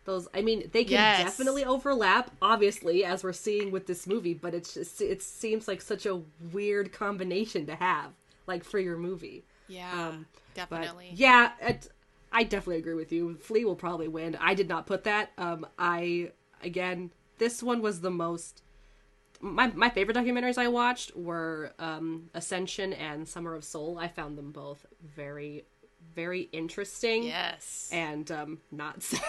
[0.05, 0.29] those.
[0.35, 1.23] I mean, they can yes.
[1.23, 4.35] definitely overlap, obviously, as we're seeing with this movie.
[4.35, 6.21] But it's just it seems like such a
[6.53, 8.11] weird combination to have,
[8.47, 9.45] like for your movie.
[9.69, 11.11] Yeah, um, definitely.
[11.15, 11.89] yeah, it,
[12.33, 13.37] I definitely agree with you.
[13.37, 14.37] Flee will probably win.
[14.41, 15.31] I did not put that.
[15.39, 18.63] Um, I again, this one was the most
[19.41, 23.99] my my favorite documentaries I watched were um, Ascension and Summer of Soul.
[23.99, 25.65] I found them both very
[26.15, 27.25] very interesting.
[27.25, 29.21] Yes, and um, not sad.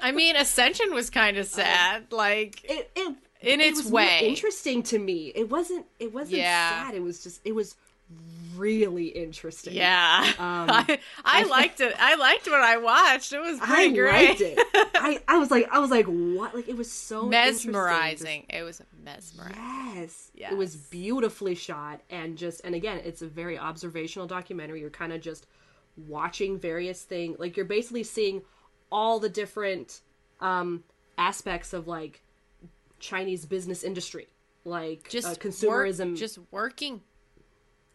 [0.00, 2.02] I mean, Ascension was kind of sad.
[2.10, 5.32] Um, like it, it in its it way interesting to me.
[5.34, 5.86] It wasn't.
[5.98, 6.84] It wasn't yeah.
[6.84, 6.94] sad.
[6.94, 7.40] It was just.
[7.44, 7.76] It was
[8.58, 9.74] really interesting.
[9.74, 11.94] Yeah, um, I, I, liked it.
[11.98, 13.32] I liked what I watched.
[13.32, 14.28] It was pretty I great.
[14.28, 14.58] Liked it.
[14.94, 16.54] I, I was like, I was like, what?
[16.54, 18.46] Like it was so mesmerizing.
[18.50, 19.62] It was mesmerizing.
[19.94, 24.80] Yes, yes, it was beautifully shot and just and again, it's a very observational documentary.
[24.80, 25.46] You're kind of just
[25.96, 27.38] watching various things.
[27.38, 28.42] Like you're basically seeing
[28.90, 30.00] all the different
[30.40, 30.84] um
[31.16, 32.22] aspects of like
[33.00, 34.28] Chinese business industry,
[34.64, 37.00] like just uh, consumerism, work, just working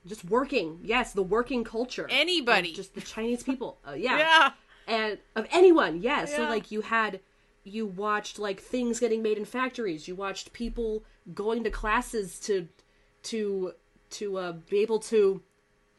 [0.06, 0.80] just working.
[0.84, 2.08] Yes, the working culture.
[2.10, 2.74] Anybody.
[2.74, 3.78] Just the Chinese people.
[3.88, 4.18] Uh, yeah.
[4.18, 4.52] yeah.
[4.88, 6.30] And of anyone, yes.
[6.32, 6.38] Yeah.
[6.38, 7.20] So like you had
[7.64, 10.08] you watched like things getting made in factories.
[10.08, 12.68] You watched people going to classes to
[13.24, 13.74] to
[14.12, 15.42] to uh, be able to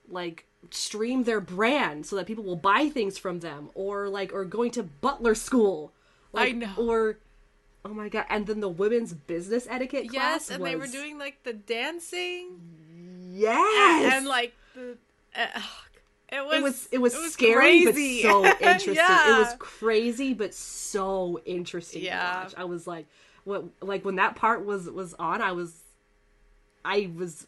[0.09, 4.45] like stream their brand so that people will buy things from them or like or
[4.45, 5.93] going to butler school.
[6.33, 6.75] Like, I know.
[6.77, 7.19] Or
[7.85, 10.71] oh my god, and then the women's business etiquette yes, and was...
[10.71, 12.59] they were doing like the dancing
[13.35, 14.05] Yes.
[14.05, 14.97] And, and like the
[15.37, 15.61] uh,
[16.33, 18.23] it was it was it was, it was scary crazy.
[18.23, 18.95] but so interesting.
[18.95, 19.37] yeah.
[19.37, 22.33] It was crazy but so interesting yeah.
[22.33, 22.55] to watch.
[22.57, 23.07] I was like
[23.45, 25.83] what like when that part was was on, I was
[26.85, 27.47] I was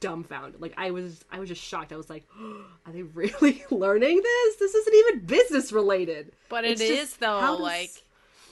[0.00, 0.60] dumbfounded.
[0.60, 1.92] Like I was I was just shocked.
[1.92, 4.56] I was like, oh, are they really learning this?
[4.56, 6.32] This isn't even business related.
[6.48, 7.60] But it's it is though, does...
[7.60, 7.90] like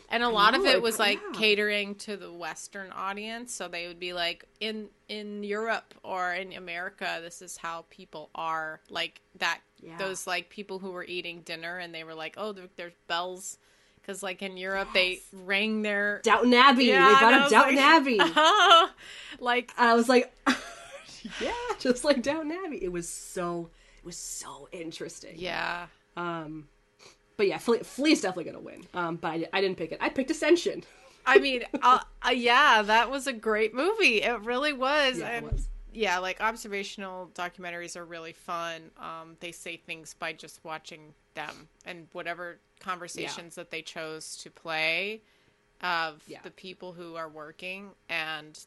[0.09, 1.39] and a lot of it was like yeah.
[1.39, 3.53] catering to the western audience.
[3.55, 8.31] So they would be like in in europe or in america this is how people
[8.35, 9.99] are like that yeah.
[9.99, 13.59] those like people who were eating dinner and they were like oh there, there's bells.
[14.01, 15.21] Because like in europe yes.
[15.33, 16.85] they rang their downton abbey.
[16.85, 18.91] Yeah, they got a downton like, abbey.
[19.41, 20.33] Like i was like
[21.41, 21.53] yeah.
[21.79, 22.83] just like downton abbey.
[22.83, 25.35] It was so it was so interesting.
[25.37, 25.87] Yeah.
[26.17, 26.69] Um
[27.37, 28.87] but yeah, Flee, Flee's definitely gonna win.
[28.95, 29.99] Um, but I, I didn't pick it.
[30.01, 30.85] I picked Ascension.
[31.27, 34.23] I mean, uh, uh, yeah, that was a great movie.
[34.23, 35.19] It really was.
[35.19, 35.69] Yeah, and, was.
[35.93, 38.91] yeah, like observational documentaries are really fun.
[38.99, 43.63] Um, they say things by just watching them and whatever conversations yeah.
[43.63, 45.23] that they chose to play
[45.81, 46.39] of yeah.
[46.43, 48.59] the people who are working and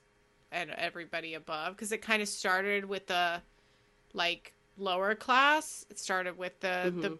[0.52, 3.42] and everybody above because it kind of started with the
[4.14, 5.86] like lower class.
[5.90, 7.02] It started with the mm-hmm.
[7.02, 7.18] the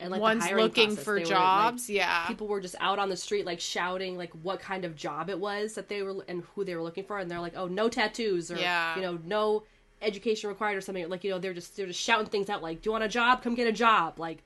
[0.00, 1.04] and like ones looking process.
[1.04, 1.88] for jobs.
[1.88, 4.84] Were, like, yeah, people were just out on the street like shouting like what kind
[4.84, 7.40] of job it was that they were and who they were looking for, and they're
[7.40, 8.96] like, oh, no tattoos or yeah.
[8.96, 9.64] you know, no
[10.02, 11.08] education required or something.
[11.08, 13.08] Like you know, they're just they're just shouting things out like, do you want a
[13.08, 13.42] job?
[13.42, 14.18] Come get a job.
[14.18, 14.42] Like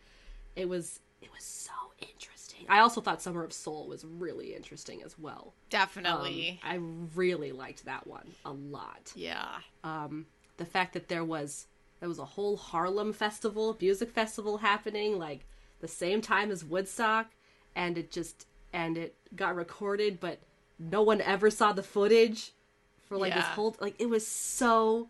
[0.57, 2.67] it was it was so interesting.
[2.69, 5.55] I also thought Summer of Soul was really interesting as well.
[5.71, 9.13] Definitely, um, I really liked that one a lot.
[9.15, 9.49] Yeah.
[9.83, 11.67] Um, the fact that there was
[12.05, 15.47] there was a whole Harlem festival, music festival happening like
[15.81, 17.29] the same time as Woodstock,
[17.75, 20.39] and it just and it got recorded, but
[20.79, 22.51] no one ever saw the footage
[23.09, 23.41] for like yeah.
[23.41, 25.09] this whole like it was so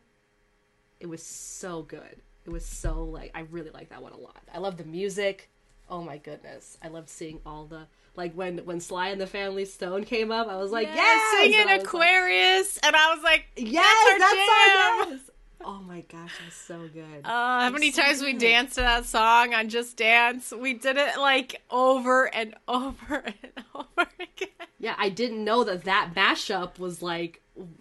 [1.00, 2.22] it was so good.
[2.46, 4.44] It was so like I really like that one a lot.
[4.54, 5.50] I love the music.
[5.90, 6.78] Oh my goodness.
[6.80, 10.46] I loved seeing all the like when when Sly and the Family Stone came up,
[10.46, 11.52] I was like, yes, yes!
[11.52, 15.30] singing Aquarius, like, and I was like, yes, that's, that's our, yes!
[15.62, 17.24] Oh my gosh, that's so good.
[17.24, 17.28] Uh,
[17.62, 20.52] how many so times we danced to that song on Just Dance?
[20.52, 24.48] We did it like over and over and over again.
[24.78, 27.40] Yeah, I didn't know that that mashup was like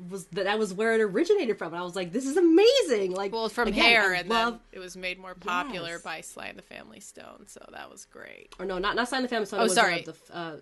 [0.10, 1.70] was that that was where it originated from.
[1.74, 3.12] And I was like, this is amazing.
[3.14, 6.02] Like, Well, from again, Hair, I and love, then it was made more popular Yes.
[6.04, 8.54] by Sly and the Family Stone, so that was great.
[8.60, 9.60] or no, not not Sly and the Family Stone.
[9.60, 10.06] Oh, it was, sorry.
[10.08, 10.56] Uh, the uh,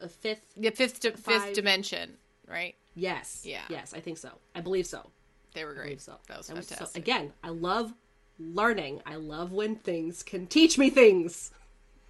[0.00, 0.54] a fifth.
[0.56, 2.14] The fifth di- fifth dimension,
[2.48, 2.74] right?
[2.96, 3.42] Yes.
[3.44, 3.60] Yeah.
[3.68, 4.30] Yes, I think so.
[4.54, 5.10] I believe so.
[5.54, 6.00] They were great.
[6.00, 6.16] so.
[6.28, 7.00] That was so- fantastic.
[7.02, 7.92] again, I love
[8.38, 9.00] learning.
[9.06, 11.50] I love when things can teach me things.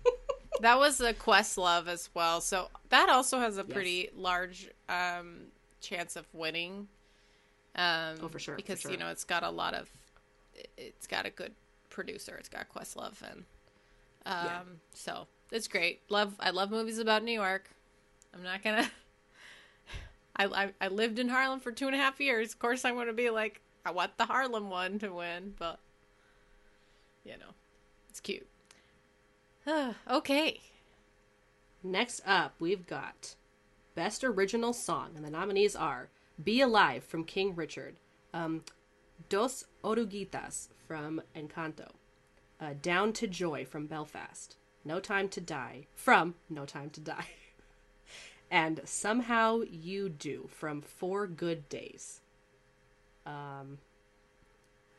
[0.60, 2.40] That was a Questlove as well.
[2.40, 5.46] So that also has a pretty large um,
[5.80, 6.86] chance of winning.
[7.74, 8.92] Um, Oh, for sure, for Because sure.
[8.92, 9.90] you know it's got a lot of,
[10.78, 11.52] it's got a good
[11.90, 12.36] producer.
[12.36, 13.20] It's got Questlove.
[13.22, 13.44] and,
[14.26, 14.60] um, Yeah.
[14.94, 16.02] so it's great.
[16.08, 16.34] Love.
[16.38, 17.68] I love movies about New York.
[18.32, 18.88] I'm not gonna.
[20.36, 22.52] I, I I lived in Harlem for two and a half years.
[22.52, 25.78] Of course, I'm gonna be like, I want the Harlem one to win, but
[27.24, 27.54] you know,
[28.08, 28.46] it's cute.
[30.10, 30.60] okay.
[31.82, 33.34] Next up, we've got
[33.94, 36.08] Best Original Song, and the nominees are
[36.42, 37.96] Be Alive from King Richard,
[38.32, 38.62] um,
[39.28, 41.90] Dos Oruguitas from Encanto,
[42.60, 47.26] uh, Down to Joy from Belfast, No Time to Die from No Time to Die,
[48.54, 52.20] and Somehow You Do from Four Good Days.
[53.26, 53.78] Um,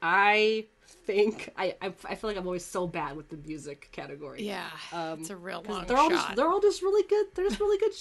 [0.01, 0.65] I
[1.05, 4.43] think I, I feel like I'm always so bad with the music category.
[4.43, 6.17] Yeah, Um, it's a real long they're all shot.
[6.27, 7.27] just they're all just really good.
[7.33, 7.93] They're just really good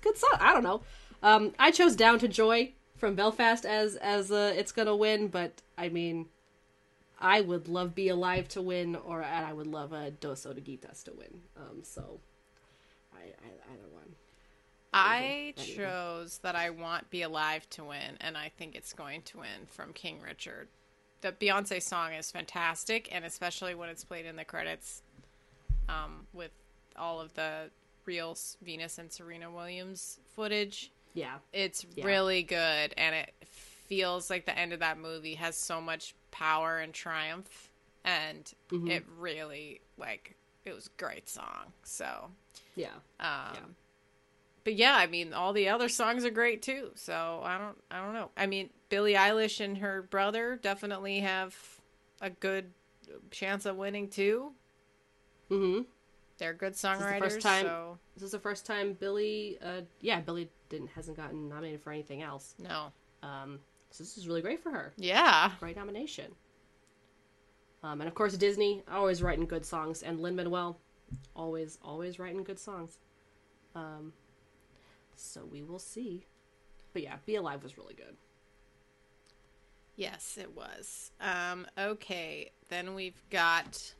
[0.00, 0.82] good song I don't know.
[1.24, 5.60] Um, I chose Down to Joy from Belfast as as uh, it's gonna win, but
[5.76, 6.26] I mean,
[7.18, 11.02] I would love Be Alive to win, or and I would love uh, Dos Oruguitas
[11.04, 11.40] to win.
[11.56, 12.20] Um, so
[13.12, 14.09] I I, I don't want.
[14.92, 15.74] I Anyway.
[15.76, 19.66] chose that I want Be Alive to win, and I think it's going to win
[19.68, 20.68] from King Richard.
[21.20, 25.02] The Beyonce song is fantastic, and especially when it's played in the credits
[25.88, 26.50] um, with
[26.96, 27.70] all of the
[28.06, 30.90] real Venus and Serena Williams footage.
[31.14, 32.06] Yeah, It's Yeah.
[32.06, 36.78] really good, and it feels like the end of that movie has so much power
[36.78, 37.70] and triumph,
[38.04, 38.88] and Mm-hmm.
[38.88, 41.72] it really, like, it was a great song.
[41.82, 42.30] So,
[42.76, 43.60] yeah, um, Yeah.
[44.64, 46.90] But yeah, I mean, all the other songs are great too.
[46.94, 48.30] So I don't, I don't know.
[48.36, 51.56] I mean, Billie Eilish and her brother definitely have
[52.20, 52.70] a good
[53.30, 54.52] chance of winning too.
[55.50, 55.82] mm-hmm.
[56.38, 57.18] They're good is the songwriters.
[57.20, 59.58] first time- So This is the first time Billie.
[59.62, 62.54] Uh, yeah, Billie didn't hasn't gotten nominated for anything else.
[62.58, 62.92] no,
[63.22, 64.92] Um, so this is really great for her.
[64.96, 66.32] yeah, Great nomination.
[67.82, 70.78] Um, and of course, Disney always writing good songs, and Lin Manuel
[71.34, 72.98] always always writing good songs.
[73.74, 74.12] Um,
[75.20, 76.26] so we will see.
[76.92, 78.16] But yeah, Be Alive was really good.
[79.96, 81.12] yes, it was.
[81.20, 83.94] Um, okay, then we've got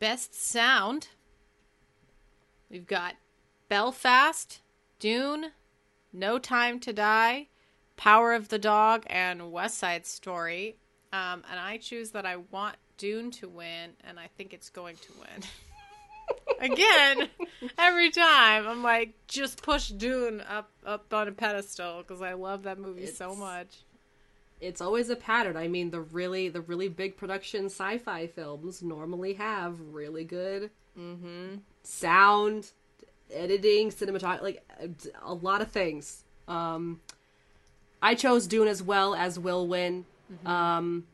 [0.00, 1.08] best sound.
[2.70, 3.14] We've got
[3.68, 4.60] Belfast,
[4.98, 5.52] Dune,
[6.12, 7.48] No Time to Die,
[7.96, 10.76] Power of the Dog, and West Side Story.
[11.12, 14.96] Um, and I choose that I want Dune to win, and I think it's going
[14.96, 15.42] to win.
[16.60, 17.28] Again,
[17.78, 22.64] every time I'm like, just push Dune up up on a pedestal because I love
[22.64, 23.82] that movie so much.
[24.60, 25.56] It's always a pattern.
[25.56, 30.70] I mean, the really the really big production sci-fi films normally have really good
[31.82, 32.72] sound,
[33.32, 34.62] editing, cinematography, like
[35.24, 36.24] a- lot of things.
[36.46, 37.00] Um,
[38.02, 40.04] I chose Dune as well as will win.
[40.44, 41.06] Um,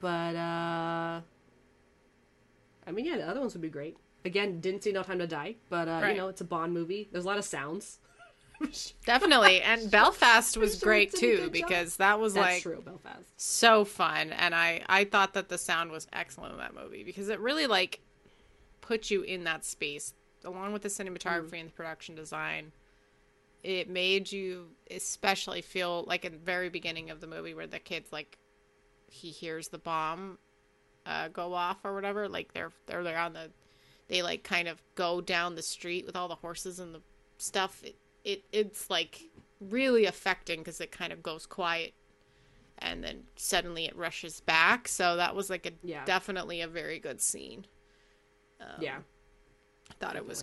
[0.00, 1.20] but uh,
[2.88, 3.96] I mean, yeah, the other ones would be great.
[4.24, 6.16] Again, didn't see No Time to Die, but uh, Right.
[6.16, 7.08] you know, it's a Bond movie.
[7.12, 7.98] There's a lot of sounds.
[9.06, 11.52] Definitely, and Belfast was sure great it did a too job.
[11.52, 13.28] because that was That's like true, Belfast.
[13.36, 17.28] so fun and i i thought that the sound was excellent in that movie because
[17.28, 18.00] it really like
[18.80, 20.12] put you in that space
[20.44, 21.60] along with the cinematography Mm.
[21.60, 22.72] and the production design
[23.62, 27.78] it made you especially feel like in the very beginning of the movie where the
[27.78, 28.38] kid's like
[29.06, 30.38] he hears the bomb
[31.08, 33.50] uh, go off or whatever like they're they're they're on the
[34.08, 37.00] they like kind of go down the street with all the horses and the
[37.38, 39.22] stuff it, it it's like
[39.60, 41.94] really affecting because it kind of goes quiet
[42.80, 44.86] and then suddenly it rushes back.
[44.86, 46.04] So that was like a Yeah.
[46.04, 47.66] definitely a very good scene.
[48.60, 48.98] Um, yeah.
[49.90, 50.42] I thought it was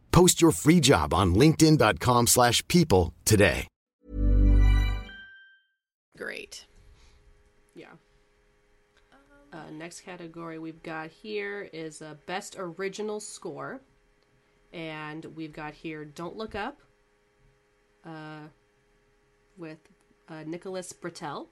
[0.11, 3.67] Post your free job on linkedin.com slash people today.
[6.17, 6.65] Great.
[7.73, 7.93] Yeah.
[9.51, 13.81] Uh, next category we've got here is a best original score.
[14.71, 16.79] And we've got here Don't Look Up
[18.05, 18.47] uh,
[19.57, 19.79] with
[20.29, 21.47] uh, Nicholas Britell.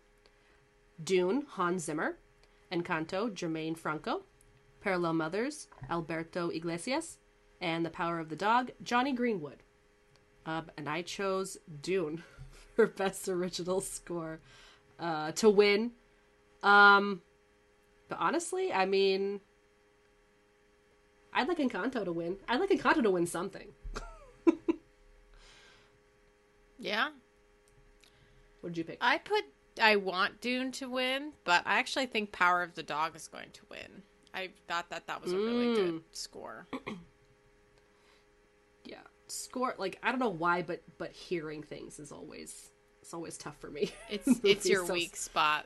[1.04, 2.18] Dune, Hans Zimmer.
[2.72, 4.22] Encanto, Germaine Franco.
[4.82, 7.18] Parallel Mothers, Alberto Iglesias
[7.62, 9.64] and The Power of the Dog, Jonny Greenwood.
[10.46, 12.24] Um, and I chose Dune
[12.76, 14.40] for Best Original Score
[15.00, 15.92] uh, to win.
[16.64, 17.22] Um,
[18.08, 19.42] but honestly, I mean,
[21.34, 22.38] I'd like Encanto to win.
[22.48, 23.70] I'd like Encanto to win something.
[26.80, 27.10] yeah.
[28.62, 28.98] What did you pick?
[29.02, 29.44] I put.
[29.82, 33.52] I want Dune to win, but I actually think Power of the Dog is going
[33.54, 34.04] to win.
[34.34, 35.76] I thought that that was a really mm.
[35.76, 36.68] good score.
[39.32, 42.72] score like I don't know why, but but hearing things is always
[43.02, 43.92] it's always tough for me.
[44.10, 45.66] It's it's your so, weak spot.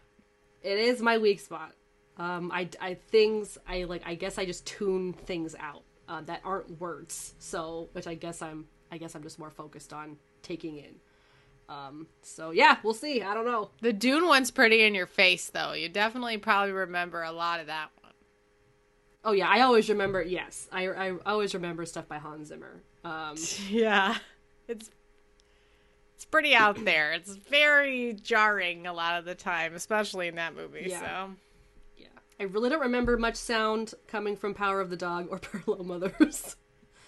[0.61, 1.73] It is my weak spot.
[2.17, 4.03] Um, I I things I like.
[4.05, 7.33] I guess I just tune things out uh, that aren't words.
[7.39, 10.95] So which I guess I'm I guess I'm just more focused on taking in.
[11.69, 13.21] Um, so yeah, we'll see.
[13.23, 13.71] I don't know.
[13.81, 15.73] The Dune one's pretty in your face though.
[15.73, 18.13] You definitely probably remember a lot of that one.
[19.23, 20.21] Oh yeah, I always remember.
[20.21, 22.83] Yes, I I always remember stuff by Hans Zimmer.
[23.03, 23.35] Um,
[23.69, 24.17] yeah,
[24.67, 24.89] it's
[26.15, 27.13] it's pretty out there.
[27.13, 30.85] It's very jarring a lot of the time, especially in that movie.
[30.87, 30.99] Yeah.
[30.99, 31.35] So,
[31.97, 32.07] yeah,
[32.39, 36.55] I really don't remember much sound coming from Power of the Dog or Parallel Mothers.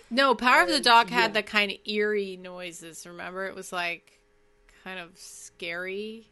[0.09, 1.41] No, Power of the Dog had yeah.
[1.41, 3.05] the kind of eerie noises.
[3.07, 4.19] Remember, it was like
[4.83, 6.29] kind of scary.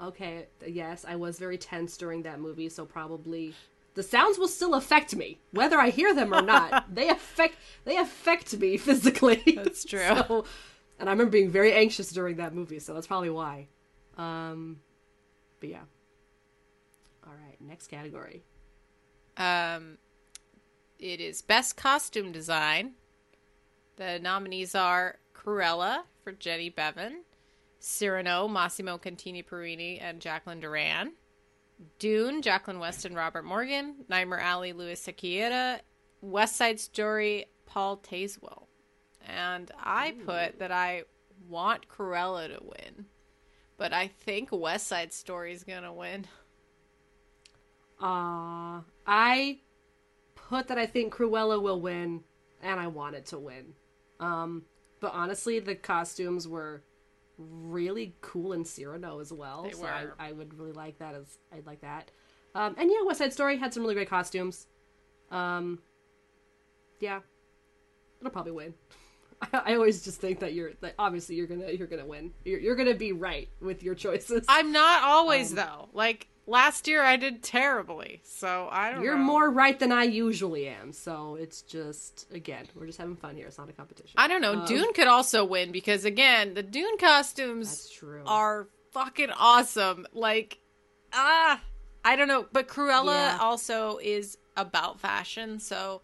[0.00, 3.54] Okay, yes, I was very tense during that movie, so probably
[3.96, 6.86] the sounds will still affect me whether i hear them or not.
[6.94, 9.42] They affect they affect me physically.
[9.56, 10.00] That's true.
[10.28, 10.44] So,
[10.98, 13.66] and i remember being very anxious during that movie so that's probably why.
[14.16, 14.80] Um
[15.60, 15.84] but yeah.
[17.26, 18.44] All right next category.
[19.36, 19.98] Um
[20.98, 22.92] it is best costume design.
[23.96, 27.22] The nominees are cruella for jenny beavan
[27.78, 31.12] cyrano massimo cantini Parrini, and jacqueline durran
[31.98, 35.80] Dune, Jacqueline West and, Robert Morgan, Nightmare Alley, Luis Sequeira,
[36.20, 38.66] West Side Story, Paul Tazewell.
[39.26, 40.24] And I Ooh.
[40.24, 41.04] put that I
[41.48, 43.06] want Cruella to win,
[43.76, 46.26] but I think West Side Story is gonna win.
[48.00, 49.60] Uh, I
[50.34, 52.22] put that I think Cruella will win,
[52.62, 53.74] and I want it to win.
[54.20, 54.64] Um,
[55.00, 56.82] but honestly, the costumes were
[57.38, 59.64] really cool in Cyrano as well.
[59.64, 59.88] They so were.
[59.88, 62.10] I, I, would really like that as I'd like that.
[62.54, 64.66] Um, and yeah, West Side Story had some really great costumes.
[65.30, 65.80] Um,
[67.00, 67.20] yeah,
[68.20, 68.74] it'll probably win.
[69.42, 72.32] I, I always just think that you're that obviously you're gonna you're gonna win.
[72.44, 74.44] You're, you're gonna be right with your choices.
[74.48, 75.88] I'm not always um, though.
[75.92, 78.20] Like last year I did terribly.
[78.24, 79.24] So I don't You're know.
[79.24, 80.92] more right than I usually am.
[80.92, 83.46] So it's just again, we're just having fun here.
[83.46, 84.14] It's not a competition.
[84.16, 84.60] I don't know.
[84.60, 87.92] Um, Dune could also win because again, the Dune costumes
[88.26, 90.06] are fucking awesome.
[90.12, 90.58] Like
[91.12, 91.60] ah,
[92.04, 93.38] I don't know, but Cruella yeah.
[93.40, 96.02] also is about fashion, so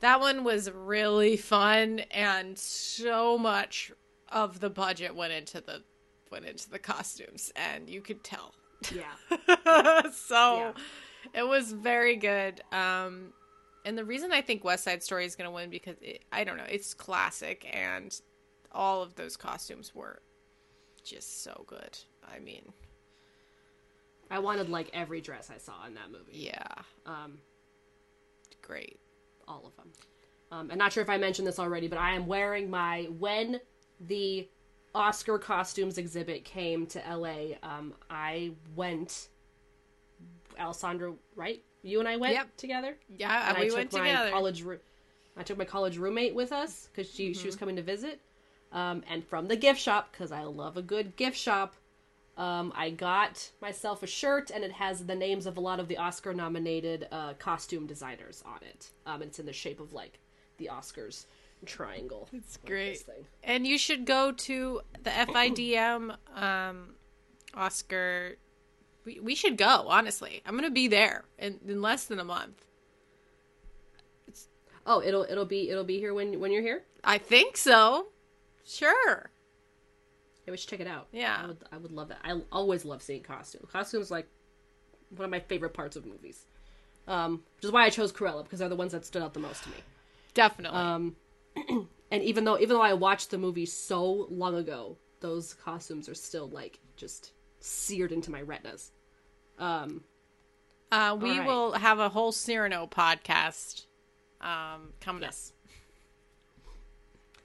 [0.00, 3.92] that one was really fun and so much
[4.30, 5.82] of the budget went into the
[6.30, 8.54] went into the costumes, and you could tell.
[8.94, 10.02] Yeah.
[10.12, 10.72] so Yeah.
[11.34, 12.60] it was very good.
[12.72, 13.32] Um,
[13.84, 16.44] and the reason I think West Side Story is going to win because it, I
[16.44, 18.18] don't know, it's classic, and
[18.72, 20.20] all of those costumes were
[21.04, 21.96] just so good.
[22.28, 22.72] I mean,
[24.30, 26.32] I wanted like every dress I saw in that movie.
[26.32, 26.66] yeah,
[27.06, 27.38] Um,
[28.62, 28.98] great.
[29.46, 29.92] all of them.
[30.50, 33.60] Um, I'm not sure if I mentioned this already, but I am wearing my when
[34.00, 34.48] the
[34.96, 37.56] Oscar costumes exhibit came to LA.
[37.62, 39.28] Um, I went.
[40.58, 41.62] Alessandra, right?
[41.82, 42.56] You and I went Yep.
[42.56, 42.96] together.
[43.08, 44.30] Yeah, And we I took went my together.
[44.30, 44.64] college.
[45.36, 47.46] I took my college roommate with us because she she Mm-hmm.
[47.48, 48.20] was coming to visit.
[48.72, 51.74] Um, and from the gift shop because I love a good gift shop.
[52.36, 55.88] Um, I got myself a shirt and it has the names of a lot of
[55.88, 58.90] the Oscar nominated uh, costume designers on it.
[59.06, 60.18] Um, and it's in the shape of like
[60.58, 61.26] the Oscars
[61.64, 62.28] triangle.
[62.32, 63.04] It's great.
[63.42, 66.94] And you should go to the FIDM um,
[67.54, 68.36] Oscar.
[69.04, 70.42] We, we should go, honestly.
[70.44, 72.64] I'm going to be there in, in less than a month.
[74.28, 74.48] It's...
[74.84, 76.82] Oh, it'll it'll be it'll be here when when you're here.
[77.02, 78.08] I think so.
[78.64, 79.30] Sure.
[80.44, 81.08] Yeah, we should check it out.
[81.12, 81.40] Yeah.
[81.42, 82.18] I would I would love that.
[82.24, 83.68] I always love seeing costumes.
[83.70, 84.28] Costumes like
[85.10, 86.46] one of my favorite parts of movies.
[87.08, 89.40] Um, which is why I chose Cruella because they're the ones that stood out the
[89.40, 89.76] most to me.
[90.34, 90.78] Definitely.
[90.78, 91.16] Um,
[92.10, 96.14] and even though even though I watched the movie so long ago, those costumes are
[96.14, 98.92] still like just seared into my retinas.
[99.58, 100.04] Um,
[100.92, 101.46] uh, we right.
[101.46, 103.86] will have a whole Cyrano podcast
[104.40, 105.30] um, coming up.
[105.30, 105.52] yes,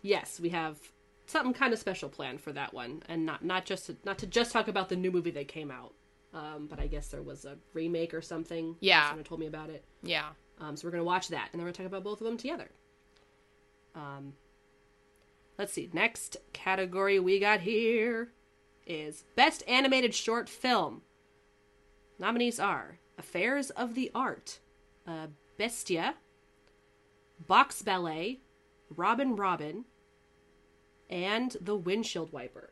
[0.02, 0.78] yes, we have
[1.26, 4.28] something kind of special planned for that one, and not not just to, not to
[4.28, 5.94] just talk about the new movie that came out.
[6.34, 8.78] Um, but I guess there was a remake or something.
[8.80, 9.10] Yeah.
[9.10, 9.84] someone told me about it.
[10.02, 10.30] Yeah.
[10.60, 12.38] Um, so we're gonna watch that, and then we're gonna talk about both of them
[12.38, 12.70] together.
[13.96, 14.34] Um,
[15.58, 15.90] let's see.
[15.94, 18.32] Next category we got here
[18.86, 21.02] is best animated short film.
[22.20, 24.60] Nominees are Affairs of the Art,
[25.08, 25.28] uh,
[25.58, 26.16] Bestia,
[27.48, 28.40] Box Ballet,
[28.96, 29.86] Robin Robin,
[31.10, 32.72] and The Windshield Wiper.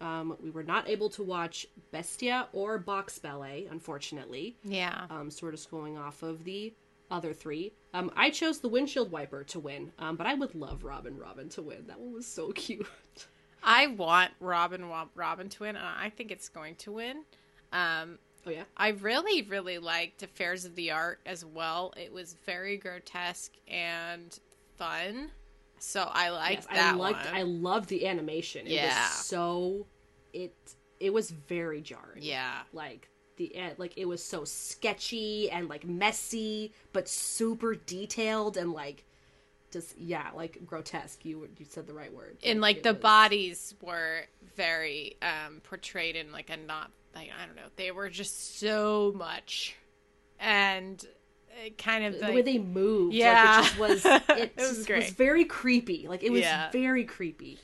[0.00, 5.06] Um, we were not able to watch Bestia or Box Ballet, unfortunately Yeah.
[5.08, 6.74] um, sort of going off of the
[7.10, 7.72] other three.
[7.94, 11.48] Um, I chose the windshield wiper to win, um, but I would love Robin Robin
[11.50, 11.84] to win.
[11.86, 12.86] That one was so cute.
[13.62, 14.84] I want Robin
[15.14, 17.24] Robin to win, and I think it's going to win.
[17.72, 21.92] Um, Oh yeah, I really, really liked Affairs of the Art as well.
[21.96, 24.38] It was very grotesque and
[24.76, 25.32] fun.
[25.80, 27.24] So I liked yes, that I liked.
[27.26, 27.34] one.
[27.34, 28.66] I loved the animation.
[28.68, 29.02] It Yeah.
[29.02, 29.86] was so
[30.32, 30.54] it
[31.00, 32.22] it was very jarring.
[32.22, 32.60] yeah.
[32.72, 38.72] like the eh, like it was so sketchy and like messy, but super detailed and
[38.72, 39.04] like
[39.70, 41.24] just yeah, like grotesque.
[41.24, 42.38] You you said the right word.
[42.44, 44.22] And like it the was- bodies were
[44.56, 47.68] very um portrayed in like a not like I don't know.
[47.76, 49.76] They were just so much.
[50.38, 51.02] And
[51.64, 53.14] it kind of the like, way they moved.
[53.14, 53.32] Yeah.
[53.32, 54.04] like, it just was.
[54.36, 56.06] It, It was was very creepy.
[56.08, 56.70] Like it was Yeah.
[56.70, 57.58] very creepy.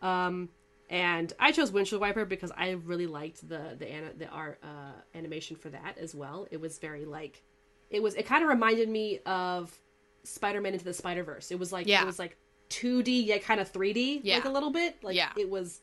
[0.00, 0.48] Um,
[0.90, 5.56] and I chose windshield wiper because I really liked the the the art uh, animation
[5.56, 6.46] for that as well.
[6.50, 7.42] It was very like,
[7.90, 8.14] it was.
[8.14, 9.76] It kind of reminded me of
[10.24, 11.50] Spider Man into the Spider Verse.
[11.50, 12.02] It was like Yeah.
[12.02, 12.36] it was like
[12.68, 14.36] two D yet kind of three D, Yeah.
[14.36, 14.96] like a little bit.
[15.02, 15.32] Like Yeah.
[15.36, 15.80] it was.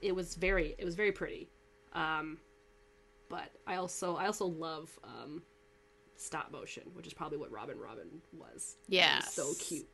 [0.00, 0.74] It was very.
[0.78, 1.48] It was very pretty.
[1.92, 2.38] Um,
[3.28, 5.42] but I also I also love um
[6.16, 8.76] stop motion, which is probably what Robin Robin was.
[8.88, 9.88] Yeah, so cute.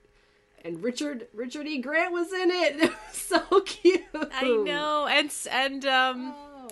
[0.64, 1.78] And Richard Richard E.
[1.78, 2.76] Grant was in it.
[2.82, 4.02] It was so cute.
[4.14, 5.06] I know.
[5.06, 6.68] And and um Oh,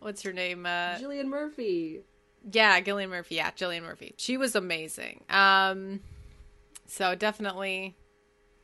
[0.00, 0.66] what's her name?
[0.66, 2.00] Uh Gillian Murphy.
[2.50, 3.34] Yeah, Gillian Murphy.
[3.36, 4.14] Yeah, Gillian Murphy.
[4.16, 5.24] She was amazing.
[5.28, 6.00] Um,
[6.86, 7.96] so definitely,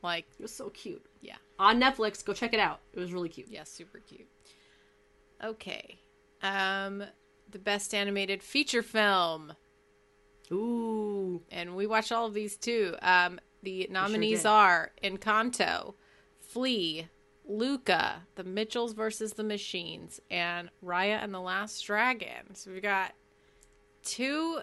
[0.01, 1.05] like, It was so cute.
[1.21, 2.79] yeah, On Netflix, go check it out.
[2.93, 3.47] It was really cute.
[3.49, 4.27] yeah, super cute.
[5.43, 5.99] Okay,
[6.41, 7.03] um,
[7.51, 9.53] the best animated feature film,
[10.51, 11.41] Ooh.
[11.51, 12.95] and we watched all of these too.
[13.01, 14.47] Um, the nominees did.
[14.47, 15.95] are Encanto,
[16.39, 17.07] Flee,
[17.47, 22.55] Luca, The Mitchells versus the Machines, and Raya and the Last Dragon.
[22.55, 23.13] So we've got
[24.03, 24.61] two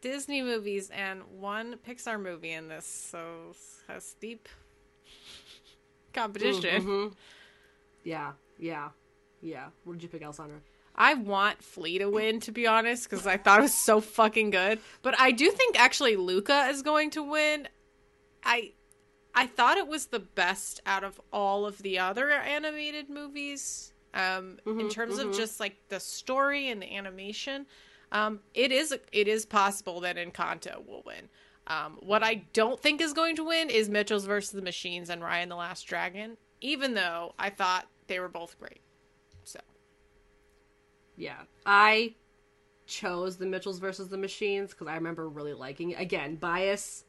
[0.00, 3.54] Disney movies and one Pixar movie in this, so
[3.88, 4.48] a steep
[6.12, 6.82] competition.
[6.82, 7.12] Mhm.
[8.04, 8.90] Yeah, yeah,
[9.40, 9.68] yeah.
[9.84, 10.58] What did you pick, Alessandra?
[10.96, 14.50] I want Flee to win, to be honest, because I thought it was so fucking
[14.50, 14.78] good.
[15.02, 17.66] But I do think actually Luca is going to win.
[18.44, 18.72] I
[19.34, 23.92] I thought it was the best out of all of the other animated movies.
[24.14, 27.66] Um, in terms of just like the story and the animation,
[28.12, 31.28] um, it is it is possible that Encanto will win.
[31.66, 35.20] Um, what I don't think is going to win is Mitchell's versus the Machines and
[35.22, 36.36] Raya and the Last Dragon.
[36.60, 38.80] even though I thought they were both great.
[39.44, 39.60] So,
[41.16, 42.14] yeah, I
[42.86, 46.00] chose the Mitchells versus the Machines because I remember really liking it.
[46.00, 47.04] Again, bias.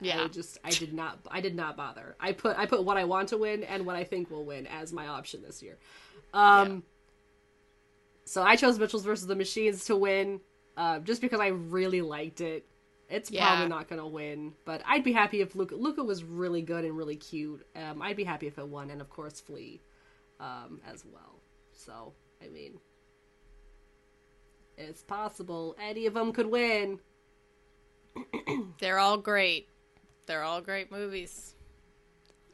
[0.00, 2.16] Yeah, I just I did not I did not bother.
[2.18, 4.66] I put I put what I want to win and what I think will win
[4.66, 5.78] as my option this year.
[6.32, 6.78] Um, yeah.
[8.24, 10.40] so I chose Mitchells versus the Machines to win,
[10.76, 12.66] uh, just because I really liked it.
[13.08, 13.46] It's yeah.
[13.46, 16.96] probably not gonna win, but I'd be happy if Luca Luca was really good and
[16.96, 17.64] really cute.
[17.76, 19.80] Um, I'd be happy if it won, and of course Flee,
[20.40, 21.40] um, as well.
[21.72, 22.80] So I mean,
[24.76, 26.98] it's possible any of them could win.
[28.80, 29.68] They're all great.
[30.26, 31.54] They're all great movies.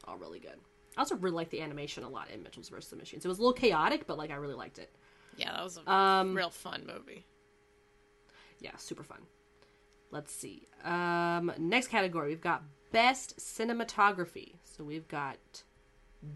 [0.05, 0.57] All really good.
[0.97, 2.89] I also really like the animation a lot in Mitchell's vs.
[2.89, 3.23] the Machines.
[3.23, 4.93] It was a little chaotic, but like I really liked it.
[5.37, 7.25] Yeah, that was a um, real fun movie.
[8.59, 9.21] Yeah, super fun.
[10.11, 10.67] Let's see.
[10.83, 14.55] Um, next category, we've got best cinematography.
[14.65, 15.63] So we've got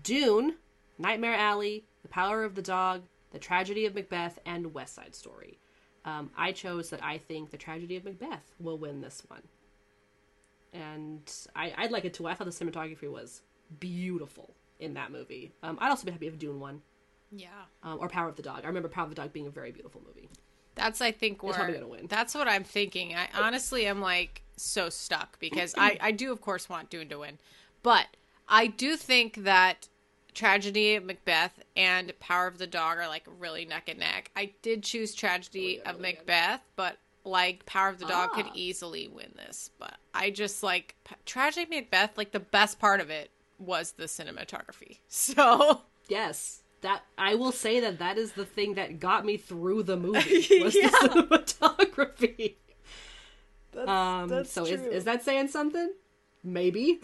[0.01, 0.55] Dune,
[0.97, 5.59] Nightmare Alley, The Power of the Dog, The Tragedy of Macbeth, and West Side Story.
[6.05, 9.41] Um, I chose that I think The Tragedy of Macbeth will win this one.
[10.75, 12.27] And I, I'd like it too.
[12.27, 13.41] I thought the cinematography was
[13.79, 15.53] beautiful in that movie.
[15.63, 16.81] Um, I'd also be happy if Dune won.
[17.31, 17.49] Yeah.
[17.83, 18.61] Um, or Power of the Dog.
[18.63, 20.29] I remember Power of the Dog being a very beautiful movie.
[20.75, 22.07] That's I think where probably gonna win.
[22.07, 23.15] That's what I'm thinking.
[23.15, 27.19] I honestly am like so stuck because I I do of course want Dune to
[27.19, 27.39] win,
[27.81, 28.07] but
[28.49, 29.87] I do think that
[30.33, 34.31] Tragedy of Macbeth and Power of the Dog are like really neck and neck.
[34.35, 38.35] I did choose Tragedy oh, yeah, of Macbeth, but like Power of the Dog ah.
[38.35, 39.71] could easily win this.
[39.79, 40.95] But I just like
[41.25, 42.17] Tragedy of Macbeth.
[42.17, 44.99] Like the best part of it was the cinematography.
[45.07, 49.83] So yes, that I will say that that is the thing that got me through
[49.83, 50.89] the movie was yeah.
[50.89, 50.97] the
[51.29, 52.55] cinematography.
[53.71, 54.75] That's, um, that's so true.
[54.75, 55.91] is is that saying something?
[56.43, 57.01] Maybe.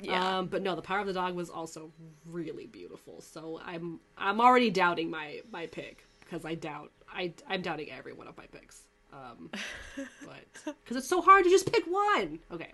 [0.00, 0.38] Yeah.
[0.38, 1.92] Um, but no, the power of the dog was also
[2.26, 3.20] really beautiful.
[3.20, 8.12] So I'm I'm already doubting my my pick because I doubt I I'm doubting every
[8.12, 8.82] one of my picks.
[9.12, 9.50] Um,
[9.96, 12.40] but because it's so hard to just pick one.
[12.50, 12.72] Okay.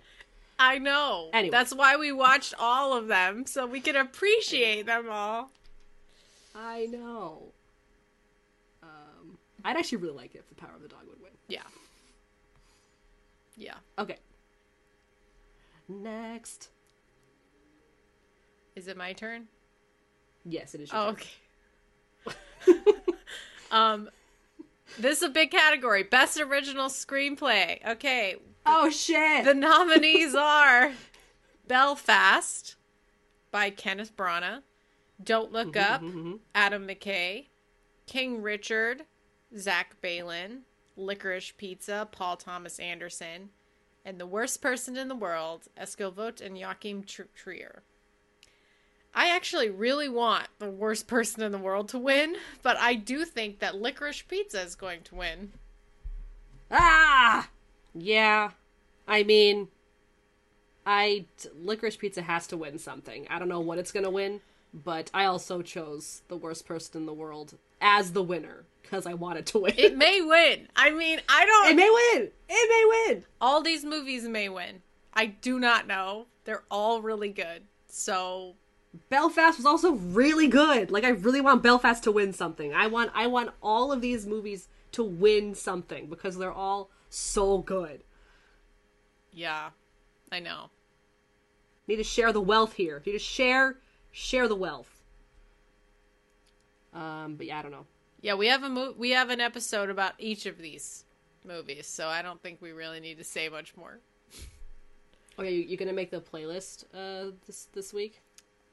[0.57, 1.29] I know.
[1.33, 1.51] Anyway.
[1.51, 5.51] That's why we watched all of them so we can appreciate them all.
[6.53, 7.51] I know.
[8.83, 11.31] Um, I'd actually really like it if the power of the dog would win.
[11.47, 11.61] Yeah.
[13.55, 13.75] Yeah.
[13.97, 14.17] Okay.
[15.87, 16.69] Next.
[18.75, 19.47] Is it my turn?
[20.45, 20.89] Yes, it is.
[20.93, 21.29] oh, okay.
[23.71, 24.09] um,
[24.99, 27.85] this is a big category: best original screenplay.
[27.85, 28.35] Okay.
[28.65, 29.45] Oh shit!
[29.45, 30.91] The nominees are
[31.67, 32.75] Belfast
[33.51, 34.61] by Kenneth Branagh,
[35.23, 36.33] Don't Look mm-hmm, Up, mm-hmm.
[36.53, 37.47] Adam McKay,
[38.07, 39.03] King Richard,
[39.57, 40.59] Zach Baylin,
[40.97, 43.49] Licorice Pizza, Paul Thomas Anderson,
[44.05, 47.83] and The Worst Person in the World, Eskil Vogt and Joachim Trier.
[49.13, 53.25] I actually really want the worst person in the world to win, but I do
[53.25, 55.51] think that licorice pizza is going to win.
[56.69, 57.49] Ah!
[57.93, 58.51] Yeah.
[59.07, 59.67] I mean,
[60.85, 63.27] I licorice pizza has to win something.
[63.29, 64.39] I don't know what it's going to win,
[64.73, 69.13] but I also chose the worst person in the world as the winner because I
[69.13, 69.73] wanted to win.
[69.77, 70.67] It may win.
[70.75, 72.31] I mean, I don't It may win.
[72.49, 72.69] It
[73.07, 73.25] may win.
[73.41, 74.81] All these movies may win.
[75.13, 76.27] I do not know.
[76.45, 77.63] They're all really good.
[77.87, 78.55] So
[79.09, 80.91] Belfast was also really good.
[80.91, 82.73] Like I really want Belfast to win something.
[82.73, 87.59] I want I want all of these movies to win something because they're all so
[87.59, 88.03] good.
[89.31, 89.69] Yeah.
[90.31, 90.69] I know.
[91.87, 93.01] Need to share the wealth here.
[93.05, 93.77] Need to share
[94.11, 95.01] share the wealth.
[96.93, 97.85] Um but yeah, I don't know.
[98.21, 101.05] Yeah, we have a mo- we have an episode about each of these
[101.45, 103.99] movies, so I don't think we really need to say much more.
[105.39, 108.21] Okay, you, you gonna make the playlist uh this this week?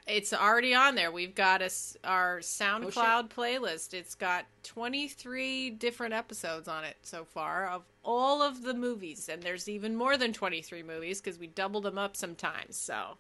[0.09, 1.13] It's already on there.
[1.13, 1.71] We've got a,
[2.03, 3.93] our SoundCloud oh, playlist.
[3.93, 9.29] It's got 23 different episodes on it so far of all of the movies.
[9.29, 12.77] And there's even more than 23 movies because we double them up sometimes.
[12.77, 13.19] So.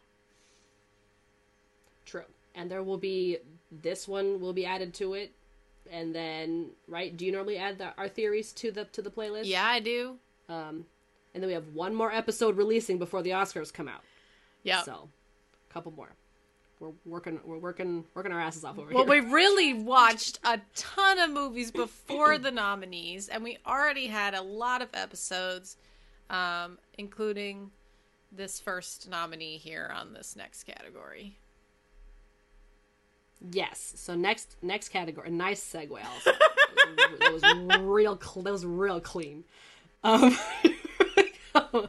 [2.07, 2.25] True.
[2.55, 3.37] And there will be,
[3.71, 5.33] this one will be added to it.
[5.91, 7.15] And then, right?
[7.15, 9.45] Do you normally add the, our theories to the to the playlist?
[9.45, 10.17] Yeah, I do.
[10.49, 10.85] Um,
[11.33, 14.03] and then we have one more episode releasing before the Oscars come out.
[14.65, 14.83] Yeah.
[14.83, 15.09] So,
[15.71, 16.11] a couple more
[16.81, 19.23] we're working we're working working our asses off over well, here.
[19.23, 24.35] Well, we really watched a ton of movies before the nominees, and we already had
[24.35, 25.77] a lot of episodes,
[26.31, 27.71] um, including
[28.31, 31.39] this first nominee here on this next category.
[33.51, 33.95] Yes.
[33.97, 35.91] So next next category, nice segue.
[35.91, 36.31] Also,
[37.21, 37.33] it
[37.69, 38.17] was real.
[38.17, 39.45] That was real clean.
[40.05, 40.37] Um,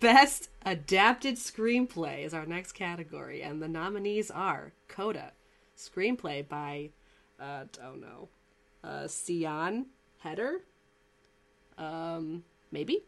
[0.00, 5.32] best Adapted screenplay is our next category, and the nominees are Coda,
[5.74, 6.90] screenplay by,
[7.40, 8.28] uh, oh no,
[8.84, 9.86] uh, Sian
[10.22, 10.60] Heder,
[11.78, 13.02] um, maybe.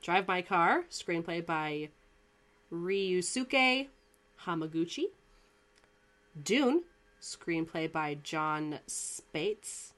[0.00, 1.88] Drive My Car, screenplay by
[2.72, 3.88] Ryusuke
[4.46, 5.06] Hamaguchi.
[6.40, 6.84] Dune,
[7.20, 9.90] screenplay by Jon Spaihts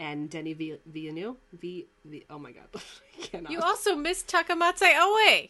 [0.00, 1.36] and Denis Villeneuve.
[1.52, 2.66] V, v, oh my god.
[3.48, 5.48] You also missed Takamasa Oe.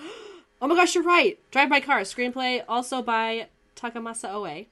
[0.62, 1.38] Oh my gosh, you're right.
[1.50, 4.66] Drive My Car, screenplay also by Takamasa Oe.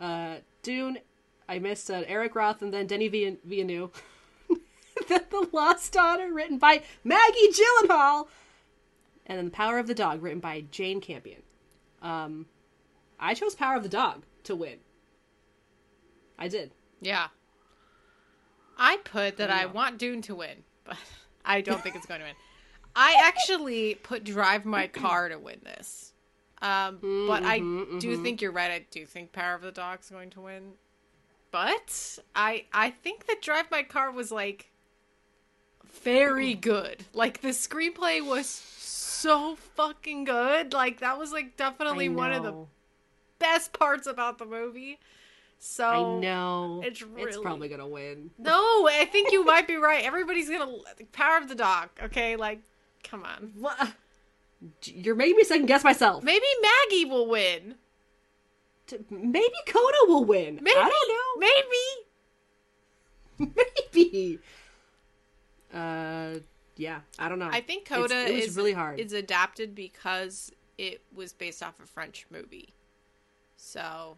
[0.00, 0.96] Uh, Dune,
[1.46, 4.02] I missed uh, Eric Roth and then Denis Villeneuve.
[5.08, 8.28] the Lost Daughter, written by Maggie Gyllenhaal,
[9.26, 11.42] and then The Power of the Dog, written by Jane Campion.
[12.00, 12.46] Um,
[13.18, 14.78] I chose Power of the Dog to win.
[16.38, 16.72] I did.
[17.00, 17.28] Yeah.
[18.78, 20.96] I put that I, I want Dune to win, but
[21.44, 22.36] I don't think it's going to win.
[22.96, 26.14] I actually put Drive My Car to win this.
[26.62, 27.98] Um, mm-hmm, but I mm-hmm.
[27.98, 28.22] do mm-hmm.
[28.24, 28.70] think you're right.
[28.70, 30.72] I do think Power of the Dog is going to win.
[31.50, 34.70] But I I think that Drive My Car was like
[36.02, 37.04] very good.
[37.12, 40.72] Like the screenplay was so fucking good.
[40.72, 42.54] Like that was like definitely one of the
[43.38, 44.98] best parts about the movie.
[45.58, 48.30] So I know it's really it's probably gonna win.
[48.38, 50.04] No, I think you might be right.
[50.04, 50.72] Everybody's gonna
[51.12, 51.90] power of the dog.
[52.02, 52.60] Okay, like
[53.08, 53.52] come on.
[53.58, 53.92] What?
[54.84, 56.24] You're making me second guess myself.
[56.24, 57.76] Maybe Maggie will win.
[59.10, 60.60] Maybe Coda will win.
[60.62, 60.76] Maybe.
[60.76, 61.48] I don't know.
[63.38, 63.54] Maybe.
[63.92, 64.38] Maybe.
[65.72, 66.38] Uh,
[66.76, 67.50] yeah, I don't know.
[67.50, 69.00] I think Coda it's, it is really hard.
[69.00, 72.74] It's adapted because it was based off a French movie,
[73.56, 74.16] so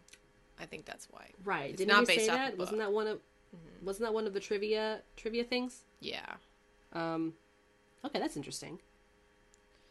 [0.59, 1.29] I think that's why.
[1.43, 1.71] Right?
[1.71, 2.57] It's Didn't not based say that?
[2.57, 3.85] Wasn't that one of mm-hmm.
[3.85, 5.83] Wasn't that one of the trivia trivia things?
[5.99, 6.35] Yeah.
[6.93, 7.33] Um.
[8.05, 8.79] Okay, that's interesting.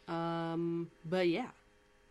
[0.06, 0.90] Um.
[1.04, 1.48] But yeah.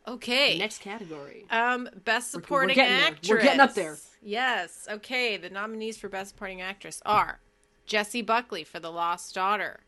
[0.07, 0.57] Okay.
[0.57, 1.45] Next category.
[1.49, 3.29] Um, best supporting we're, we're actress.
[3.29, 3.97] We're getting up there.
[4.21, 4.87] Yes.
[4.89, 5.35] Okay.
[5.35, 7.39] The nominees for best supporting actress are
[7.85, 9.81] Jessie Buckley for The Lost Daughter,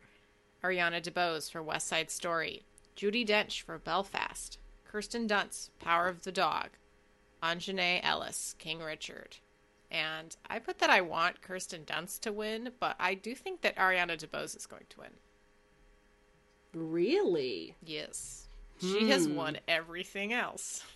[0.64, 2.64] Ariana DeBose for West Side Story,
[2.98, 6.70] Judi Dench for Belfast, Kirsten Dunst, Power of the Dog,
[7.42, 9.38] Aunjanue Ellis, King Richard.
[9.90, 13.78] And I put that I want Kirsten Dunst to win, but I do think that
[13.78, 15.12] Ariana DeBose is going to win.
[16.74, 17.76] Really?
[17.84, 18.48] Yes.
[18.82, 18.94] Hmm.
[18.94, 19.36] She has hmm.
[19.36, 20.84] won everything else.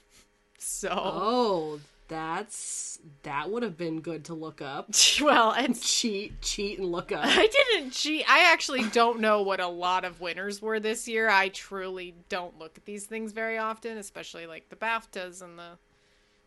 [0.66, 4.90] So Oh, that's that would have been good to look up.
[5.22, 7.22] Well, and cheat, cheat, and look up.
[7.24, 8.24] I didn't cheat.
[8.30, 11.30] I actually don't know what a lot of winners were this year.
[11.30, 15.78] I truly don't look at these things very often, especially like the BAFTAs and the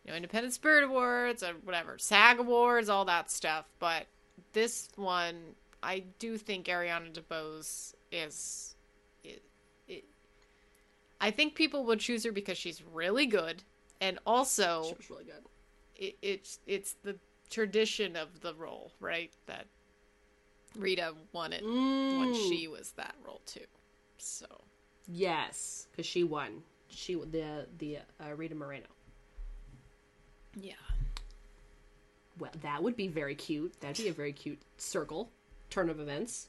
[0.03, 3.65] you know Independent Spirit Awards or whatever, SAG Awards, all that stuff.
[3.79, 4.07] But
[4.53, 8.75] this one, I do think Ariana DeBose is.
[11.19, 13.63] I think people would choose her because she's really good,
[13.99, 15.43] and also she was really good
[15.97, 17.15] it, it's it's the
[17.49, 19.31] tradition of the role, right?
[19.47, 19.65] That
[20.77, 22.19] Rita won it mm.
[22.19, 23.65] when she was that role too.
[24.17, 24.45] So
[25.07, 26.63] yes, because she won.
[26.89, 28.87] She the the uh, Rita Moreno.
[30.55, 30.73] Yeah.
[32.39, 33.79] Well, that would be very cute.
[33.81, 35.29] That'd be a very cute circle
[35.69, 36.47] turn of events.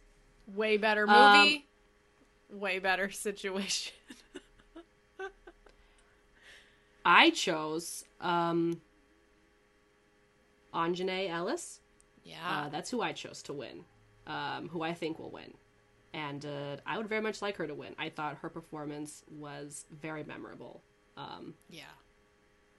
[0.55, 1.67] Way better movie.
[2.53, 3.95] Um, way better situation.
[7.05, 8.81] I chose um
[10.75, 11.81] Aunjanue Ellis.
[12.25, 12.37] Yeah.
[12.47, 13.85] Uh, that's who I chose to win,
[14.27, 15.55] um, who I think will win.
[16.13, 17.95] And uh, I would very much like her to win.
[17.99, 20.83] I thought her performance was very memorable.
[21.17, 21.83] Um, yeah.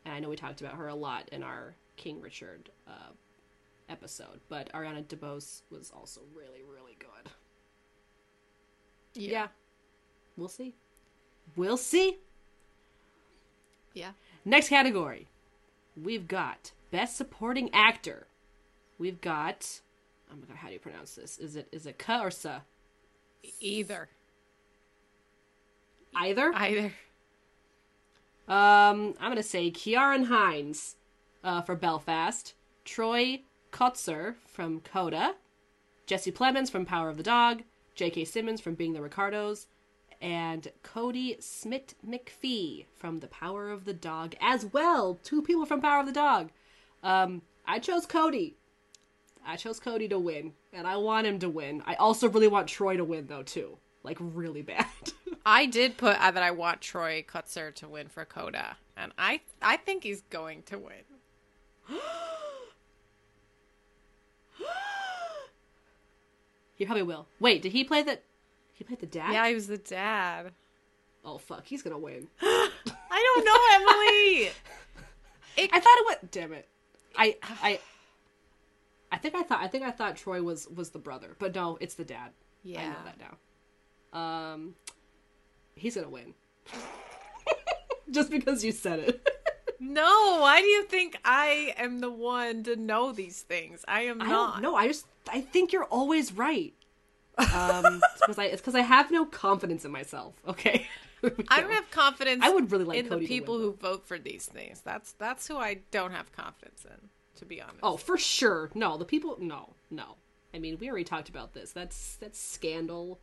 [0.05, 3.11] And I know we talked about her a lot in our King Richard uh,
[3.89, 7.31] episode, but Ariana DeBose was also really, really good.
[9.15, 9.31] Yeah.
[9.31, 9.47] yeah.
[10.37, 10.75] We'll see.
[11.55, 12.17] We'll see.
[13.93, 14.11] Yeah.
[14.45, 15.27] Next category.
[16.01, 18.27] We've got Best Supporting Actor.
[18.97, 19.81] We've got.
[20.31, 21.37] Oh my god, how do you pronounce this?
[21.37, 22.61] Is it is it Ka or Sa?
[23.59, 24.09] Either.
[26.15, 26.51] Either.
[26.53, 26.93] Either.
[28.47, 30.95] Um, I'm gonna say Ciarán Hines
[31.43, 35.35] uh, for Belfast, Troy Kotsur from Coda,
[36.07, 37.63] Jesse Plemons from Power of the Dog,
[37.95, 38.25] J.K.
[38.25, 39.67] Simmons from Being the Ricardos,
[40.21, 45.19] and Cody Smit-McPhee from The Power of the Dog as well.
[45.23, 46.49] Two people from Power of the Dog.
[47.03, 48.55] Um, I chose Cody.
[49.45, 51.81] I chose Cody to win, and I want him to win.
[51.85, 53.77] I also really want Troy to win, though, too.
[54.03, 54.85] Like, really bad.
[55.45, 59.41] I did put uh, that I want Troy Kotsur to win for Coda, and I
[59.61, 60.93] I think he's going to win.
[66.75, 67.27] he probably will.
[67.39, 68.19] Wait, did he play the?
[68.79, 69.33] He played the dad.
[69.33, 70.53] Yeah, he was the dad.
[71.25, 72.27] oh fuck, he's gonna win.
[72.41, 72.71] I
[73.11, 74.51] don't know, Emily.
[75.57, 75.71] It...
[75.73, 76.31] I thought it went.
[76.31, 76.69] Damn it.
[77.17, 77.79] I I.
[79.11, 81.77] I think I thought I think I thought Troy was was the brother, but no,
[81.81, 82.31] it's the dad.
[82.63, 83.19] Yeah, I know that
[84.13, 84.53] now.
[84.53, 84.75] Um,
[85.75, 86.33] he's gonna win.
[88.09, 89.29] Just because you said it.
[89.81, 93.83] no, why do you think I am the one to know these things?
[93.85, 94.57] I am not.
[94.57, 96.73] I no, I just I think you're always right.
[97.39, 100.35] Um, it's because I it's because I have no confidence in myself.
[100.47, 100.87] Okay.
[101.49, 102.41] I don't have confidence.
[102.43, 104.81] I would really like in Cody the people who vote for these things.
[104.81, 107.79] That's that's who I don't have confidence in, to be honest.
[107.83, 108.69] Oh, for sure.
[108.73, 109.37] No, the people.
[109.39, 110.15] No, no.
[110.53, 111.71] I mean, we already talked about this.
[111.71, 113.19] That's that scandal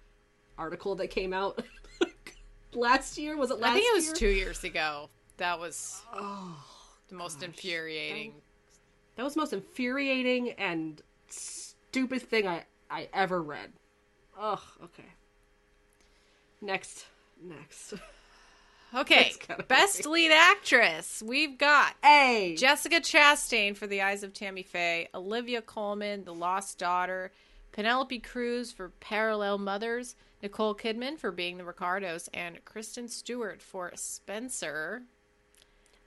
[0.59, 1.62] article that came out
[2.75, 3.37] last year.
[3.37, 3.75] Was it last?
[3.75, 3.77] Year?
[3.77, 4.14] I think it was year?
[4.14, 5.09] two years ago.
[5.39, 6.64] That was oh,
[7.09, 7.49] the most gosh.
[7.49, 8.33] infuriating.
[8.33, 13.73] That, that was the most infuriating and stupid thing I I ever read.
[14.39, 14.61] Ugh.
[14.84, 15.09] Okay.
[16.61, 17.07] Next.
[17.43, 17.95] Next.
[18.95, 19.32] Okay,
[19.66, 21.20] best lead actress.
[21.22, 22.55] We've got A.
[22.57, 27.32] Jessica Chastain for The Eyes of Tammy Faye, Olivia Colman, The Lost Daughter,
[27.72, 33.91] Penelope Cruz for Parallel Mothers, Nicole Kidman for Being the Ricardos, and Kristen Stewart for
[33.97, 35.03] Spencer.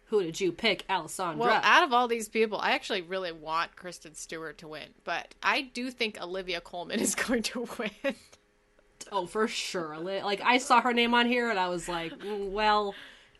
[0.10, 1.46] Who did you pick, Alessandra?
[1.46, 5.36] Well, out of all these people, I actually really want Kristen Stewart to win, but
[5.44, 8.16] I do think Olivia Colman is going to win.
[9.12, 9.98] Oh, for sure.
[10.00, 12.96] Like I saw her name on here, and I was like, mm, well,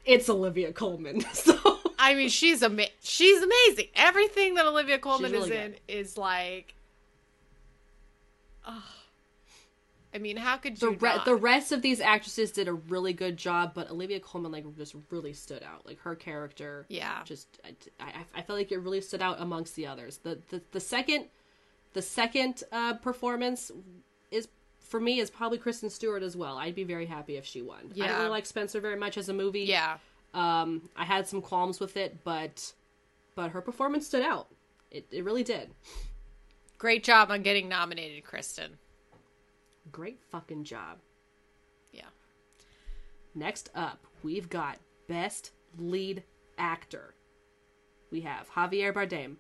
[0.06, 1.24] it's Olivia Colman.
[1.34, 3.88] So I mean, she's ama- she's amazing.
[3.96, 5.80] Everything that Olivia Colman really is good.
[5.90, 6.76] in is like,
[8.66, 8.84] oh.
[10.14, 13.14] I mean, how could you the re- the rest of these actresses did a really
[13.14, 15.86] good job, but Olivia Colman like just really stood out.
[15.86, 19.76] Like her character, yeah, just I, I, I felt like it really stood out amongst
[19.76, 20.18] the others.
[20.18, 21.26] The the, the second
[21.94, 23.72] the second uh, performance
[24.32, 24.48] is
[24.80, 26.58] for me is probably Kristen Stewart as well.
[26.58, 27.92] I'd be very happy if she won.
[27.94, 28.06] Yeah.
[28.06, 29.62] I don't really like Spencer very much as a movie.
[29.62, 29.98] Yeah.
[30.34, 32.74] Um, I had some qualms with it, but
[33.36, 34.48] but her performance stood out.
[34.90, 35.70] It it really did.
[36.80, 38.80] Great job on getting nominated, Kristen.
[39.92, 41.00] Great fucking job.
[41.92, 42.10] Yeah.
[43.36, 44.78] Next up, we've got
[45.08, 46.24] Best Lead
[46.58, 47.14] Actor.
[48.12, 49.36] We have Javier Bardem,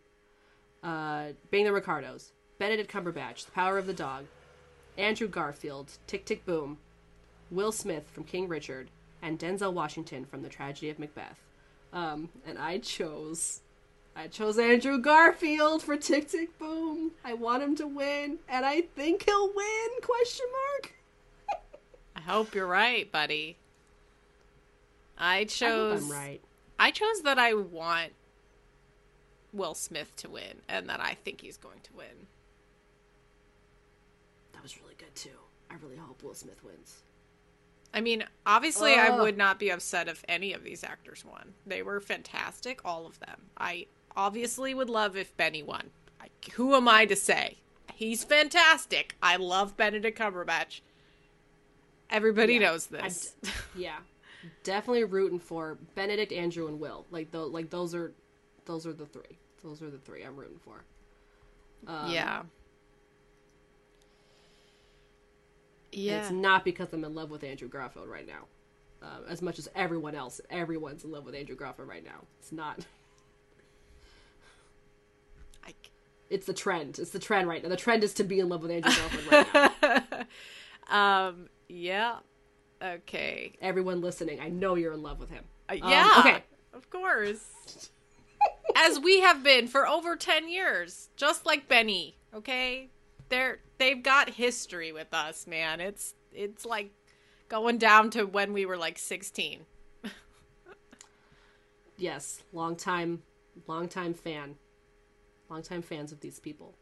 [0.84, 4.26] uh, Being the Ricardos, Benedict Cumberbatch, The Power of the Dog,
[4.98, 6.78] Andrew Garfield, Tick Tick Boom,
[7.52, 8.90] Will Smith from King Richard,
[9.22, 11.40] and Denzel Washington from The Tragedy of Macbeth.
[11.92, 13.62] Um, and I chose,
[14.20, 17.12] I chose Andrew Garfield for Tick Tick Boom.
[17.24, 19.90] I want him to win, and I think he'll win?
[20.02, 20.94] Question mark.
[22.18, 23.58] I hope you're right, buddy.
[25.18, 26.02] I chose.
[26.02, 26.42] I am right.
[26.78, 28.12] I chose that I want
[29.54, 32.28] Will Smith to win, and that I think he's going to win
[34.60, 35.30] that was really good too.
[35.72, 37.04] I really hope Will Smith wins.
[37.94, 41.54] I mean, obviously, uh, I would not be upset if any of these actors won.
[41.66, 43.44] They were fantastic, all of them.
[43.58, 43.86] I
[44.16, 45.90] obviously would love if Benny won.
[46.22, 47.58] I, who am I to say?
[47.94, 49.16] He's fantastic.
[49.22, 50.82] I love Benedict Cumberbatch.
[52.10, 53.36] Everybody yeah, knows this.
[53.42, 53.98] D- yeah,
[54.64, 57.06] definitely rooting for Benedict, Andrew, and Will.
[57.12, 58.14] Like the like those are
[58.66, 59.38] those are the three.
[59.64, 60.84] Those are the three I'm rooting for.
[61.88, 62.44] Um, yeah.
[65.92, 66.22] Yeah.
[66.22, 68.46] it's not because I'm in love with Andrew Garfield right now.
[69.02, 72.26] Um, as much as everyone else, everyone's in love with Andrew Garfield right now.
[72.40, 72.86] It's not.
[75.70, 75.74] I...
[76.30, 77.00] It's the trend.
[77.00, 77.70] It's the trend right now.
[77.70, 80.28] The trend is to be in love with Andrew Garfield right
[80.90, 81.28] now.
[81.28, 81.50] um.
[81.68, 82.18] Yeah.
[82.82, 83.54] Okay.
[83.62, 85.44] Everyone listening, I know you're in love with him.
[85.70, 86.12] Uh, yeah.
[86.16, 86.44] Um, okay.
[86.74, 87.90] Of course.
[88.76, 92.18] As we have been for over ten years, just like Benny.
[92.34, 92.90] Okay
[93.30, 95.80] they're they've got history with us, man.
[95.80, 96.92] It's it's like
[97.48, 99.66] going down to when we were like 16.
[101.98, 103.22] yes, long time
[103.68, 104.56] long time fan.
[105.50, 106.76] Long time fans of these people.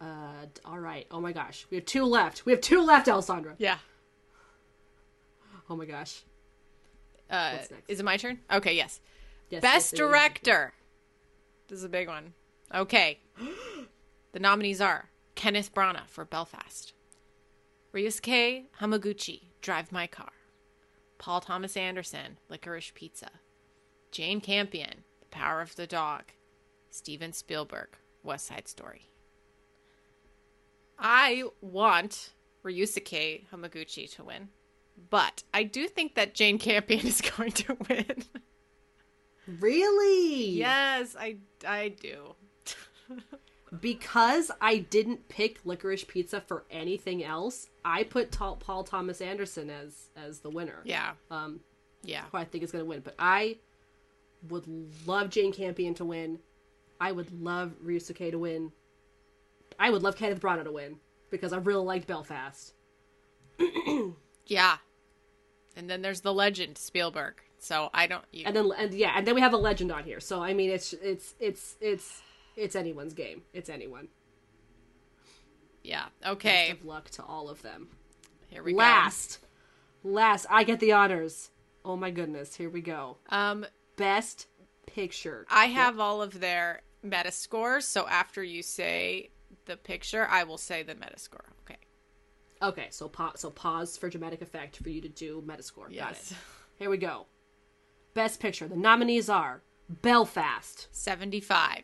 [0.00, 1.06] Uh all right.
[1.10, 1.66] Oh my gosh.
[1.70, 2.44] We have two left.
[2.46, 3.54] We have two left, Alessandra.
[3.58, 3.78] Yeah.
[5.68, 6.22] Oh my gosh.
[7.30, 7.58] Uh
[7.88, 8.38] is it my turn?
[8.52, 9.00] Okay, yes.
[9.50, 10.72] yes Best yes, director.
[11.68, 12.34] This is a big one.
[12.74, 13.20] Okay.
[14.32, 16.92] the nominees are Kenneth Branagh for Belfast.
[17.94, 20.32] Ryusuke Hamaguchi, Drive My Car.
[21.18, 23.30] Paul Thomas Anderson, Licorice Pizza.
[24.10, 26.24] Jane Campion, The Power of the Dog.
[26.90, 27.88] Steven Spielberg,
[28.22, 29.08] West Side Story.
[30.98, 32.32] I want
[32.64, 34.48] Ryusuke Hamaguchi to win,
[35.10, 38.24] but I do think that Jane Campion is going to win.
[39.60, 40.50] Really?
[40.50, 41.36] Yes, I
[41.66, 42.34] I do.
[43.80, 50.08] because I didn't pick Licorice Pizza for anything else, I put Paul Thomas Anderson as
[50.16, 50.80] as the winner.
[50.84, 51.12] Yeah.
[51.30, 51.60] Um,
[52.02, 52.24] Yeah.
[52.32, 53.00] who I think is going to win.
[53.00, 53.58] But I
[54.48, 54.64] would
[55.06, 56.40] love Jane Campion to win.
[57.00, 58.72] I would love Ryusuke to win.
[59.78, 60.96] I would love Kenneth Branagh to win
[61.30, 62.74] because I really liked Belfast.
[64.46, 64.78] Yeah.
[65.76, 67.34] And then there's the legend Spielberg.
[67.58, 68.24] So I don't.
[68.32, 70.20] You, And then and yeah, and then we have a legend on here.
[70.20, 72.22] So I mean, it's it's it's it's
[72.56, 73.42] it's anyone's game.
[73.52, 74.08] It's anyone.
[75.84, 76.06] yeah.
[76.26, 76.68] Okay.
[76.70, 77.88] Best of luck to all of them.
[78.48, 79.40] Here we Last,
[80.02, 81.50] last, I get the honors.
[81.84, 83.18] Oh my goodness, here we go.
[83.30, 83.36] go.
[83.36, 84.46] Um, Best
[84.86, 85.44] picture.
[85.50, 87.82] I have all of their Metascores.
[87.82, 89.30] So after you say
[89.66, 91.46] the picture, I will say the Metascore.
[91.62, 91.76] Okay.
[92.60, 95.84] Okay, so pa- so pause for dramatic effect for you to do Metascore.
[95.84, 96.32] Got Yes.
[96.32, 96.36] it.
[96.76, 97.26] Here we go.
[98.14, 98.66] Best picture.
[98.66, 101.82] The nominees are Belfast, 75,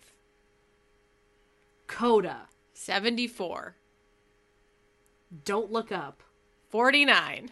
[1.86, 3.76] Coda, 74,
[5.44, 6.22] Don't Look Up,
[6.70, 7.50] 49,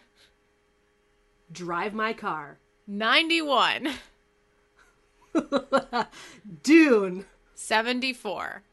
[1.53, 3.91] Drive My Car, 91,
[6.63, 7.25] Dune,
[7.63, 8.65] 74,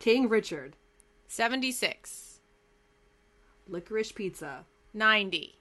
[0.00, 0.74] King Richard,
[1.28, 2.40] 76,
[3.68, 5.54] Licorice Pizza, 90,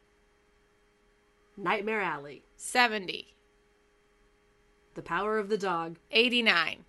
[1.56, 3.36] Nightmare Alley, 70,
[4.96, 6.84] The Power of the Dog, 89,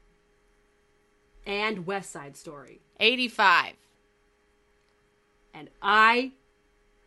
[1.45, 2.81] and West Side Story.
[2.99, 3.75] 85.
[5.53, 6.33] And I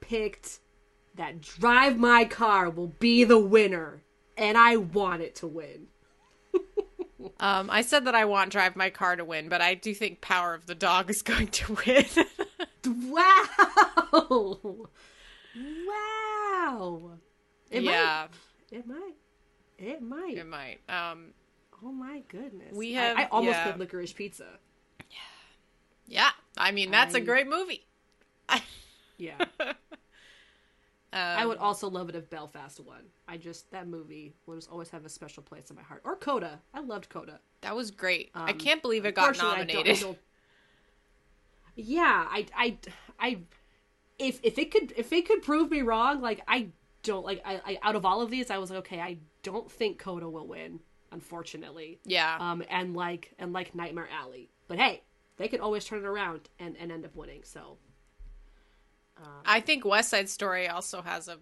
[0.01, 0.59] picked
[1.15, 4.03] that Drive My Car will be the winner,
[4.37, 5.87] and I want it to win.
[7.39, 10.21] Um, I said that I want Drive My Car to win, but I do think
[10.21, 12.05] Power of the Dog is going to win.
[13.09, 14.59] Wow!
[15.87, 17.01] Wow!
[17.71, 18.27] It yeah,
[18.71, 18.77] might.
[18.77, 19.13] It might.
[19.77, 20.37] It might.
[20.37, 20.79] it might.
[20.89, 21.27] Um,
[21.83, 22.73] Oh my goodness.
[22.73, 23.71] We have- I, almost yeah.
[23.71, 24.45] put licorice pizza.
[25.09, 25.17] yeah,
[26.07, 26.29] Yeah.
[26.57, 27.85] I mean that's a I- great movie.
[29.17, 29.45] Yeah.
[31.15, 33.03] Um, I would also love it if Belfast won.
[33.27, 36.01] I just that movie will just always have a special place in my heart.
[36.03, 36.59] Or Coda.
[36.73, 37.39] I loved Coda.
[37.61, 38.31] That was great.
[38.35, 40.03] I Um, can't believe it got Unfortunately, I don't- I nominated.
[40.03, 40.17] don't-
[41.75, 42.77] yeah, I, I,
[43.19, 43.39] I,
[44.17, 46.69] if if it could if it could prove me wrong, like I
[47.03, 49.69] don't like I, I out of all of these, I was like, okay, I don't
[49.69, 50.79] think Coda will win,
[51.11, 51.99] unfortunately.
[52.05, 55.01] yeah, Um, and like and like Nightmare Alley, but hey,
[55.37, 57.41] they could always turn it around and and end up winning.
[57.43, 57.77] So
[59.45, 61.37] I think West Side Story also has a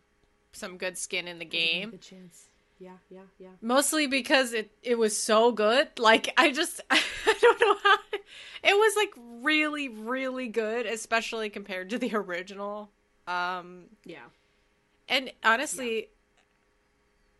[0.52, 1.92] some good skin in the game.
[1.92, 2.46] good chance.
[2.80, 3.50] Yeah, yeah, yeah.
[3.62, 5.88] Mostly because it it was so good.
[5.98, 7.02] Like I just I
[7.42, 7.98] don't know how
[8.64, 12.90] it was like really really good, especially compared to the original.
[13.28, 14.26] Um Yeah.
[15.08, 16.10] and honestly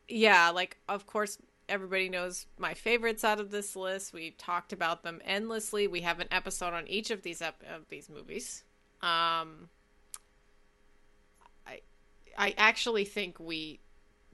[0.08, 1.38] yeah, like of course
[1.70, 4.14] everybody knows my favorites out of this list.
[4.14, 5.88] We've talked about them endlessly.
[5.88, 8.64] We have an episode on each of these ep- of these movies.
[9.02, 9.70] Um
[12.38, 13.80] I actually think we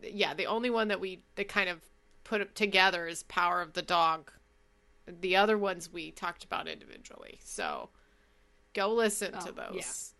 [0.02, 1.80] yeah, the only one that we that kind of
[2.24, 4.32] put together is Power of the Dog.
[5.08, 7.40] The other ones we talked about individually.
[7.44, 7.90] So
[8.74, 10.14] go listen to Oh, those.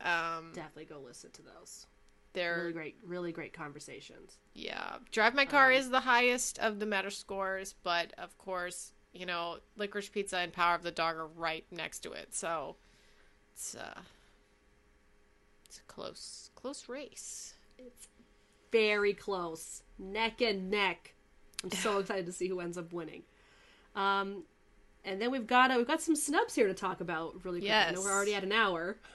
[0.00, 1.86] Um Definitely go listen to those.
[2.32, 4.38] they're Really great, really great conversations.
[4.54, 4.96] yeah.
[5.10, 9.58] Drive My Car is the highest of the meta scores, but of course, you know,
[9.76, 12.34] Licorice Pizza and Power of the Dog are right next to it.
[12.34, 12.76] So
[13.52, 14.00] it's uh
[15.70, 17.54] it's a close close race.
[17.78, 18.08] It's
[18.72, 21.14] very close, neck and neck.
[21.62, 23.22] I'm so excited to see who ends up winning.
[23.94, 24.42] Um,
[25.04, 27.70] and then we've got uh, we've got some snubs here to talk about really quick.
[27.70, 28.04] I know Yes.
[28.04, 28.96] we're already at an hour.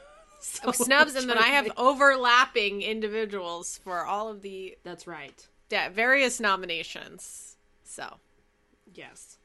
[0.42, 5.48] So Oh, snubs and then I have overlapping individuals for all of the That's right.
[5.72, 7.56] yeah, various nominations.
[7.84, 8.16] So,
[8.94, 9.38] Yes.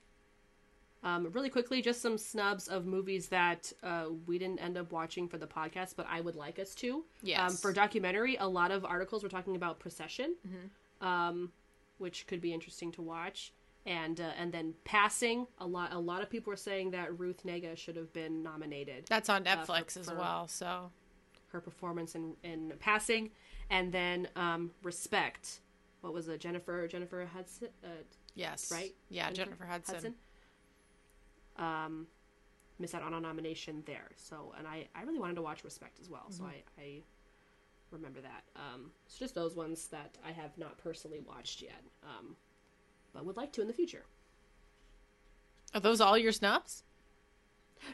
[1.03, 5.29] Um, really quickly, just some snubs of movies that uh, we didn't end up watching
[5.29, 7.05] for the podcast, but I would like us to.
[7.37, 11.07] Um, for documentary, a lot of articles were talking about Procession, Mm-hmm.
[11.07, 11.53] um,
[11.99, 13.53] which could be interesting to watch.
[13.87, 17.45] And uh, and then Passing, a lot a lot of people were saying that Ruth
[17.47, 19.07] Negga should have been nominated.
[19.09, 20.49] that's on Uh, for- Netflix as for- well.
[20.49, 20.91] So,
[21.49, 23.31] Her performance in, in Passing,
[23.71, 25.61] and then um, Respect.
[26.03, 26.41] What was it?
[26.41, 27.69] Jennifer Jennifer Hudson.
[27.83, 27.89] Uh,
[28.35, 28.71] yes.
[28.71, 28.95] right?
[29.09, 30.15] Yeah, Jennifer Hudson.
[31.61, 32.07] Um,
[32.79, 34.09] missed out on a nomination there.
[34.17, 36.27] So, and I, I really wanted to watch Respect as well.
[36.31, 37.03] So I, I
[37.91, 38.45] remember that.
[38.57, 42.37] Um, it's just those ones that I have not personally watched yet, um,
[43.13, 44.05] but would like to in the future.
[45.75, 46.83] Are those all your snubs?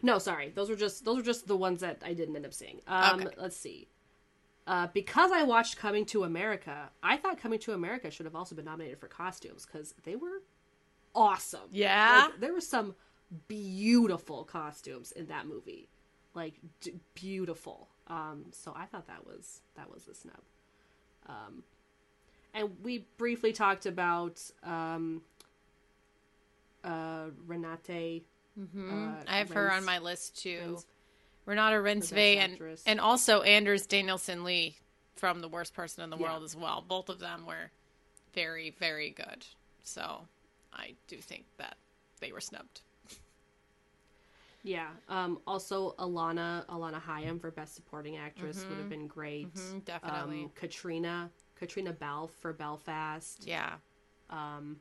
[0.03, 2.55] No, sorry, those were just those were just the ones that I didn't end up
[2.55, 2.81] seeing.
[2.87, 3.35] Um, Okay.
[3.37, 3.89] Let's see.
[4.67, 8.57] Uh, because I watched Coming to America, I thought Coming to America should have also
[8.57, 10.43] been nominated for costumes because they were
[11.15, 11.69] awesome.
[11.71, 12.27] Yeah?
[12.31, 12.97] Like, there were some
[13.49, 15.89] beautiful costumes in that movie,
[16.35, 17.89] like d- beautiful.
[18.09, 20.41] Um, so I thought that was that was a snub.
[21.29, 21.63] Um,
[22.55, 25.23] and we briefly talked about um,
[26.85, 28.23] uh, Renate.
[28.59, 29.09] Mm-hmm.
[29.09, 30.61] Uh, I have her on my list too.
[30.65, 30.87] Rins,
[31.45, 34.75] Renata Reinsve and and also Anders Danielsen Lie
[35.15, 36.31] from The Worst Person in the yeah.
[36.31, 36.85] World as well.
[36.87, 37.71] Both of them were
[38.35, 39.47] very very good.
[39.83, 40.27] So
[40.73, 41.77] I do think that
[42.21, 42.81] they were snubbed.
[44.67, 44.89] Yeah.
[45.09, 48.69] Um, also, Alana Alana Haim for Best Supporting Actress mm-hmm.
[48.71, 49.55] would have been great.
[49.55, 50.45] Mm-hmm, definitely.
[50.45, 53.47] Um, Katrina Katrina Balfe for Belfast.
[53.47, 53.75] Yeah.
[54.29, 54.79] Um,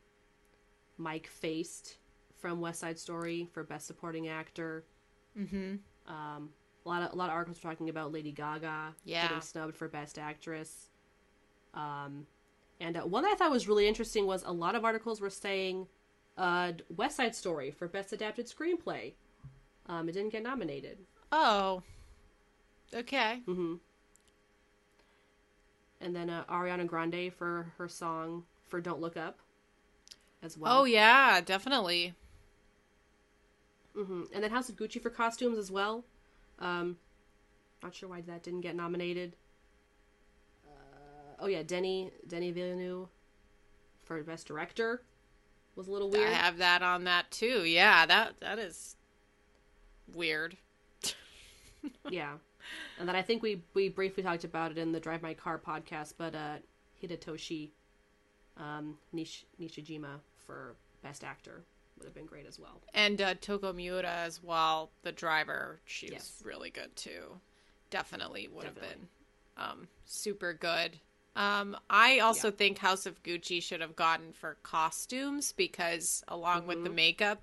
[0.98, 1.98] Mike Faist
[2.34, 4.86] from West Side Story for Best Supporting Actor.
[5.38, 5.76] Mm-hmm.
[6.12, 6.50] Um,
[6.84, 9.28] a lot of a lot of articles were talking about Lady Gaga yeah.
[9.28, 10.90] getting snubbed for Best Actress.
[11.76, 12.26] Um,
[12.80, 15.30] and uh, one that I thought was really interesting was a lot of articles were
[15.30, 15.86] saying
[16.40, 19.14] uh, West Side Story for Best Adapted Screenplay.
[19.88, 20.98] Um, it didn't get nominated.
[21.32, 21.84] Oh.
[22.94, 23.42] Okay.
[23.48, 23.76] Mm-hmm.
[26.02, 29.40] And then uh, Ariana Grande for her song for "Don't Look Up,"
[30.44, 30.82] as well.
[30.82, 32.14] Oh yeah, definitely.
[33.98, 34.24] Mm-hmm.
[34.34, 36.04] And then House of Gucci for costumes as well.
[36.60, 36.98] Um,
[37.82, 39.36] not sure why that didn't get nominated.
[40.68, 43.08] Uh, oh yeah, Denny Denny Villeneuve
[44.04, 45.02] for best director
[45.76, 46.30] was a little weird.
[46.30, 47.64] I have that on that too.
[47.66, 48.96] Yeah, that that is
[50.14, 50.58] weird.
[52.10, 52.34] yeah.
[53.00, 55.60] And then I think we we briefly talked about it in the Drive My Car
[55.60, 56.58] podcast, but uh
[57.02, 57.70] Hidetoshi
[58.58, 61.64] um Nish- Nishijima for best actor
[61.98, 62.82] would have been great as well.
[62.94, 65.80] And uh, Toko Miura as well, the driver.
[65.86, 66.34] She yes.
[66.38, 67.40] was really good too.
[67.90, 68.90] Definitely would Definitely.
[68.90, 69.08] have been
[69.58, 71.00] um, super good.
[71.36, 72.56] Um, I also yeah.
[72.56, 76.68] think House of Gucci should have gotten for costumes because along mm-hmm.
[76.68, 76.96] with the mm-hmm.
[76.96, 77.42] makeup,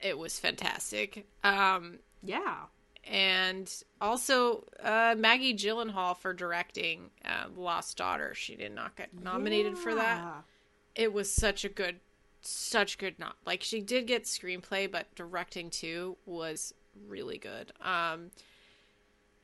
[0.00, 1.26] it was fantastic.
[1.44, 2.56] Um, yeah.
[3.04, 8.34] And also uh, Maggie Gyllenhaal for directing uh, Lost Daughter.
[8.34, 9.82] She did not get nominated yeah.
[9.82, 10.44] for that.
[10.94, 12.00] It was such a good,
[12.42, 16.74] such good not like she did get screenplay, but directing too was
[17.08, 17.72] really good.
[17.80, 18.30] Um,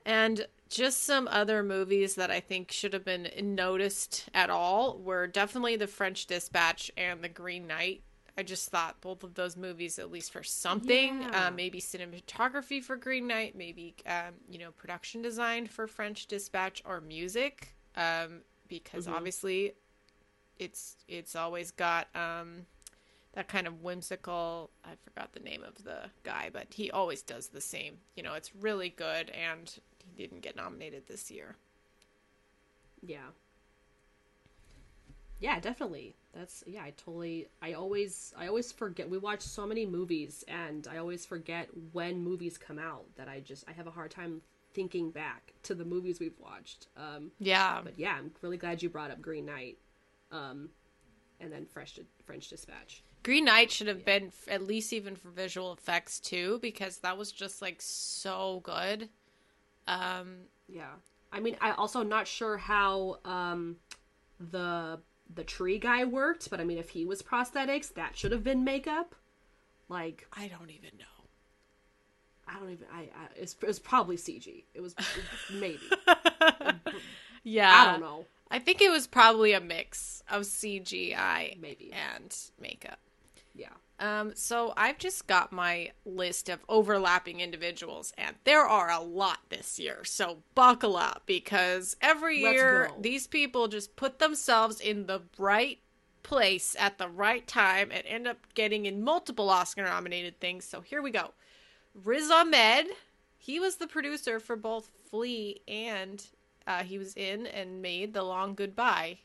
[0.05, 5.27] and just some other movies that I think should have been noticed at all were
[5.27, 8.03] definitely The French Dispatch and The Green Knight.
[8.39, 11.47] I just thought both of those movies, at least for something, yeah.
[11.47, 16.83] uh, maybe cinematography for Green Knight, maybe um, you know production design for French Dispatch
[16.85, 19.15] or music, um, because mm-hmm.
[19.15, 19.73] obviously
[20.59, 22.67] it's it's always got um,
[23.33, 24.71] that kind of whimsical.
[24.85, 27.99] I forgot the name of the guy, but he always does the same.
[28.17, 29.73] You know, it's really good, and
[30.05, 31.57] he didn't get nominated this year.
[33.03, 33.29] Yeah.
[35.39, 36.15] Yeah, definitely.
[36.35, 40.87] That's yeah, I totally I always I always forget we watch so many movies and
[40.91, 44.43] I always forget when movies come out that I just I have a hard time
[44.75, 46.89] thinking back to the movies we've watched.
[46.97, 47.81] Um Yeah.
[47.83, 49.79] But yeah, I'm really glad you brought up Green Knight.
[50.31, 50.71] Um
[51.41, 53.03] and then Fresh French Dispatch.
[53.23, 54.19] Green Knight should have yeah.
[54.19, 59.09] been at least even for visual effects too because that was just like so good.
[59.87, 60.37] Um
[60.69, 60.93] yeah.
[61.33, 63.77] I mean, I also not sure how um
[64.39, 65.01] the
[65.33, 68.65] the tree guy worked, but I mean, if he was prosthetics, that should have been
[68.65, 69.15] makeup.
[69.89, 71.05] Like, I don't even know.
[72.49, 72.87] I don't even.
[72.93, 73.01] I.
[73.01, 74.65] I it was probably CG.
[74.75, 74.95] It was
[75.53, 75.81] maybe.
[77.43, 77.73] yeah.
[77.73, 78.27] I don't know.
[78.51, 82.99] I think it was probably a mix of CGI maybe and makeup.
[83.55, 83.71] Yeah.
[83.99, 89.39] Um, so I've just got my list of overlapping individuals, and there are a lot
[89.49, 90.05] this year.
[90.05, 93.01] So buckle up because every Let's year go.
[93.01, 95.79] these people just put themselves in the right
[96.23, 100.65] place at the right time and end up getting in multiple Oscar nominated things.
[100.65, 101.31] So here we go.
[101.95, 102.89] Riz Ahmed,
[103.39, 106.27] he was the producer for both Flee and
[106.67, 109.21] uh, he was in and made The Long Goodbye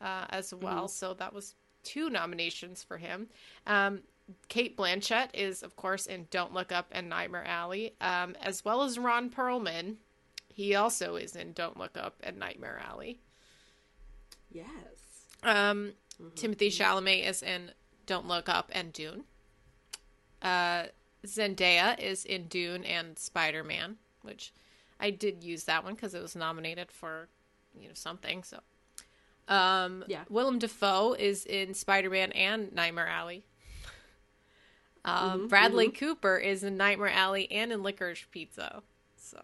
[0.00, 0.84] uh, as well.
[0.84, 0.86] Mm-hmm.
[0.86, 1.54] So that was
[1.88, 3.28] two nominations for him.
[3.66, 4.00] Um,
[4.48, 8.82] Cate Blanchett is, of course, in Don't Look Up and Nightmare Alley, um, as well
[8.82, 9.96] as Ron Perlman.
[10.48, 13.20] He also is in Don't Look Up and Nightmare Alley.
[14.50, 14.66] Yes.
[15.42, 16.28] Um, mm-hmm.
[16.34, 17.70] Timothée Chalamet is in
[18.04, 19.24] Don't Look Up and Dune.
[20.42, 20.84] Uh,
[21.26, 24.52] Zendaya is in Dune and Spider Man, which
[25.00, 27.28] I did use that one because it was nominated for
[27.74, 28.42] you know something.
[28.42, 28.60] So
[29.48, 30.24] um, yeah.
[30.28, 33.44] Willem Dafoe is in Spider Man and Nightmare Alley.
[35.04, 35.96] Um, mm-hmm, Bradley mm-hmm.
[35.96, 38.82] Cooper is in Nightmare Alley and in Licorice Pizza.
[39.16, 39.40] So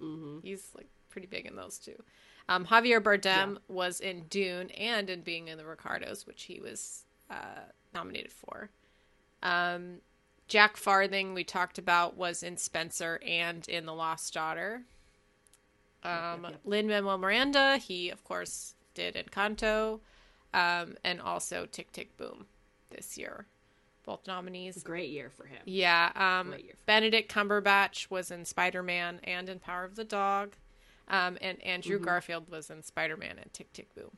[0.00, 0.38] mm-hmm.
[0.42, 2.00] he's like pretty big in those two.
[2.48, 3.58] Um, Javier Bardem yeah.
[3.68, 8.70] was in Dune and in Being in the Ricardos, which he was uh, nominated for.
[9.42, 9.96] Um,
[10.46, 14.82] Jack Farthing, we talked about, was in Spencer and in The Lost Daughter.
[16.04, 20.00] Um, Lin Manuel Miranda, he, of course, did Encanto
[20.52, 22.46] um, and also Tick Tick Boom
[22.90, 23.46] this year.
[24.04, 24.82] Both nominees.
[24.82, 25.60] Great year for him.
[25.64, 26.10] Yeah.
[26.14, 26.54] Um,
[26.86, 30.54] Benedict Cumberbatch was in Spider Man and in Power of the Dog.
[31.08, 32.04] Um, and Andrew mm-hmm.
[32.04, 34.10] Garfield was in Spider Man and Tick Tick Boom.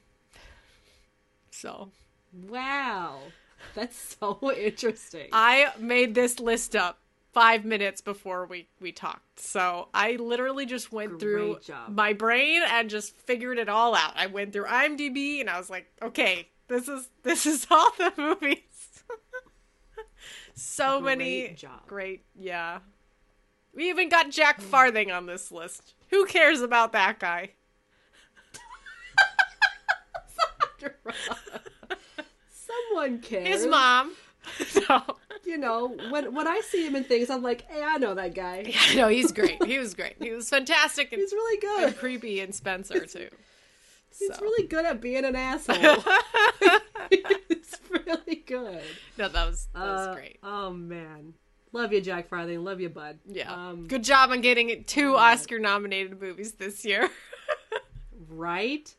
[1.51, 1.91] So.
[2.49, 3.19] Wow.
[3.75, 5.29] That's so interesting.
[5.33, 6.99] I made this list up
[7.33, 9.41] five minutes before we we talked.
[9.41, 11.95] So I literally just went Great through job.
[11.95, 14.13] my brain and just figured it all out.
[14.17, 18.13] I went through IMDb and I was like, okay, this is this is all the
[18.17, 18.59] movies.
[20.55, 21.87] so great many job.
[21.87, 22.81] great, yeah.
[23.75, 24.67] We even got Jack hmm.
[24.67, 25.95] Farthing on this list.
[26.11, 27.51] Who cares about that guy?
[32.49, 33.47] Someone cares.
[33.47, 34.13] His mom.
[34.67, 35.03] so
[35.45, 38.35] you know, when when I see him in things, I'm like, hey, I know that
[38.35, 38.65] guy.
[38.67, 39.63] Yeah, no, he's great.
[39.65, 40.17] He was great.
[40.21, 41.13] He was fantastic.
[41.13, 41.85] And, he's really good.
[41.85, 43.29] And creepy and Spencer too.
[44.19, 44.41] He's so.
[44.41, 45.77] really good at being an asshole.
[47.11, 48.83] it's really good.
[49.17, 50.39] No, that was that was uh, great.
[50.43, 51.35] Oh man.
[51.73, 52.65] Love you, Jack Farthing.
[52.65, 53.19] Love you, bud.
[53.27, 53.53] Yeah.
[53.53, 57.11] Um, Good job on getting two Oscar nominated movies this year.
[58.31, 58.93] right?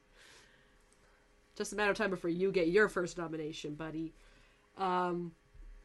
[1.56, 4.14] Just a matter of time before you get your first nomination, buddy.
[4.78, 5.32] Um,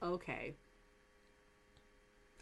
[0.04, 0.54] okay.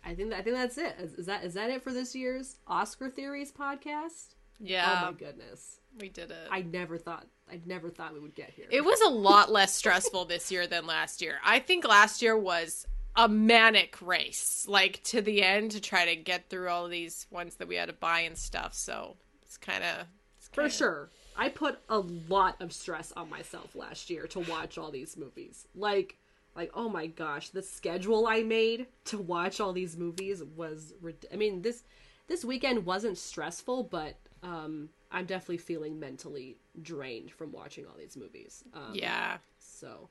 [0.04, 0.96] I think I think that's it.
[0.98, 4.34] Is, is, that is that it for this year's Oscar Theories podcast?
[4.58, 5.02] Yeah.
[5.02, 5.78] Oh my goodness.
[6.00, 6.48] We did it.
[6.50, 8.66] I never thought I never thought we would get here.
[8.70, 11.38] It was a lot less stressful this year than last year.
[11.44, 16.16] I think last year was a manic race, like to the end to try to
[16.16, 18.74] get through all these ones that we had to buy and stuff.
[18.74, 20.06] So it's kind of
[20.52, 21.10] for sure.
[21.36, 25.66] I put a lot of stress on myself last year to watch all these movies.
[25.74, 26.16] Like
[26.56, 30.94] like oh my gosh the schedule i made to watch all these movies was
[31.32, 31.84] i mean this
[32.28, 38.16] this weekend wasn't stressful but um i'm definitely feeling mentally drained from watching all these
[38.16, 39.38] movies um, yeah.
[39.58, 40.08] so.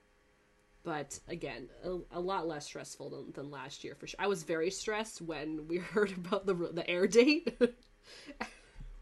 [0.83, 4.19] But again a, a lot less stressful than, than last year for sure.
[4.19, 7.55] I was very stressed when we heard about the the air date.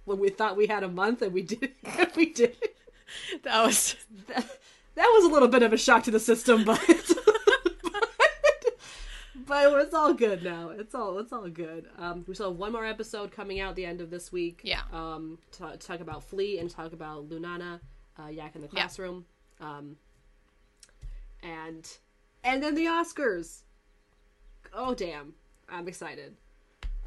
[0.10, 1.72] When we thought we had a month and we did
[2.16, 2.58] we did.
[3.44, 3.96] That was
[4.28, 4.60] that,
[4.96, 6.80] that was a little bit of a shock to the system but
[9.50, 10.70] but it's all good now.
[10.70, 11.88] It's all it's all good.
[11.98, 14.62] Um, we still have one more episode coming out the end of this week.
[14.64, 14.82] Yeah.
[14.94, 17.80] Um, to, to talk about Flee and talk about Lunana,
[18.18, 19.26] uh, Yak in the classroom.
[19.60, 19.68] Yeah.
[19.68, 19.96] Um,
[21.44, 21.88] and
[22.44, 23.64] and then the Oscars.
[24.74, 25.34] Oh damn!
[25.68, 26.38] I'm excited.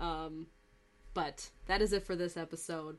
[0.01, 0.47] Um,
[1.14, 2.97] but that is it for this episode.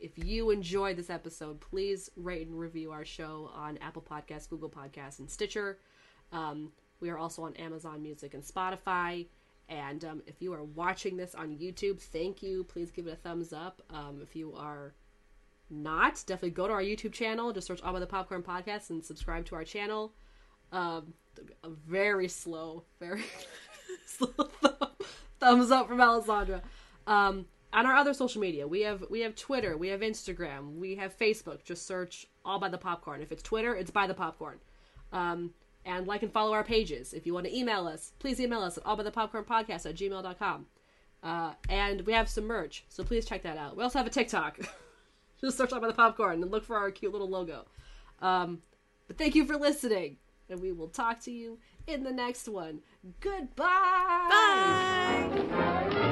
[0.00, 4.68] If you enjoyed this episode, please rate and review our show on Apple Podcasts, Google
[4.70, 5.78] Podcasts, and Stitcher.
[6.32, 6.72] Um,
[7.02, 9.26] we are also on Amazon Music and Spotify.
[9.68, 12.64] And um, if you are watching this on YouTube, thank you.
[12.64, 13.82] Please give it a thumbs up.
[13.90, 14.94] Um, if you are
[15.68, 17.52] not, definitely go to our YouTube channel.
[17.52, 20.12] Just search All by the Popcorn Podcast and subscribe to our channel.
[20.70, 21.12] Um,
[21.64, 23.24] a very slow, very
[24.06, 24.32] slow
[25.40, 26.62] thumbs up from Alessandra.
[27.06, 30.94] Um, on our other social media, we have we have Twitter, we have Instagram, we
[30.96, 31.64] have Facebook.
[31.64, 33.22] Just search All by the Popcorn.
[33.22, 34.58] If it's Twitter, it's by the Popcorn.
[35.12, 35.52] Um,
[35.84, 37.12] and like and follow our pages.
[37.12, 40.66] If you want to email us, please email us at allbythepopcornpodcast at gmail.com.
[41.22, 43.76] Uh, and we have some merch, so please check that out.
[43.76, 44.58] We also have a TikTok.
[45.40, 47.66] Just search All by the Popcorn and look for our cute little logo.
[48.20, 48.62] Um,
[49.08, 50.18] but thank you for listening,
[50.48, 52.80] and we will talk to you in the next one.
[53.20, 53.66] Goodbye!
[55.50, 56.11] Bye!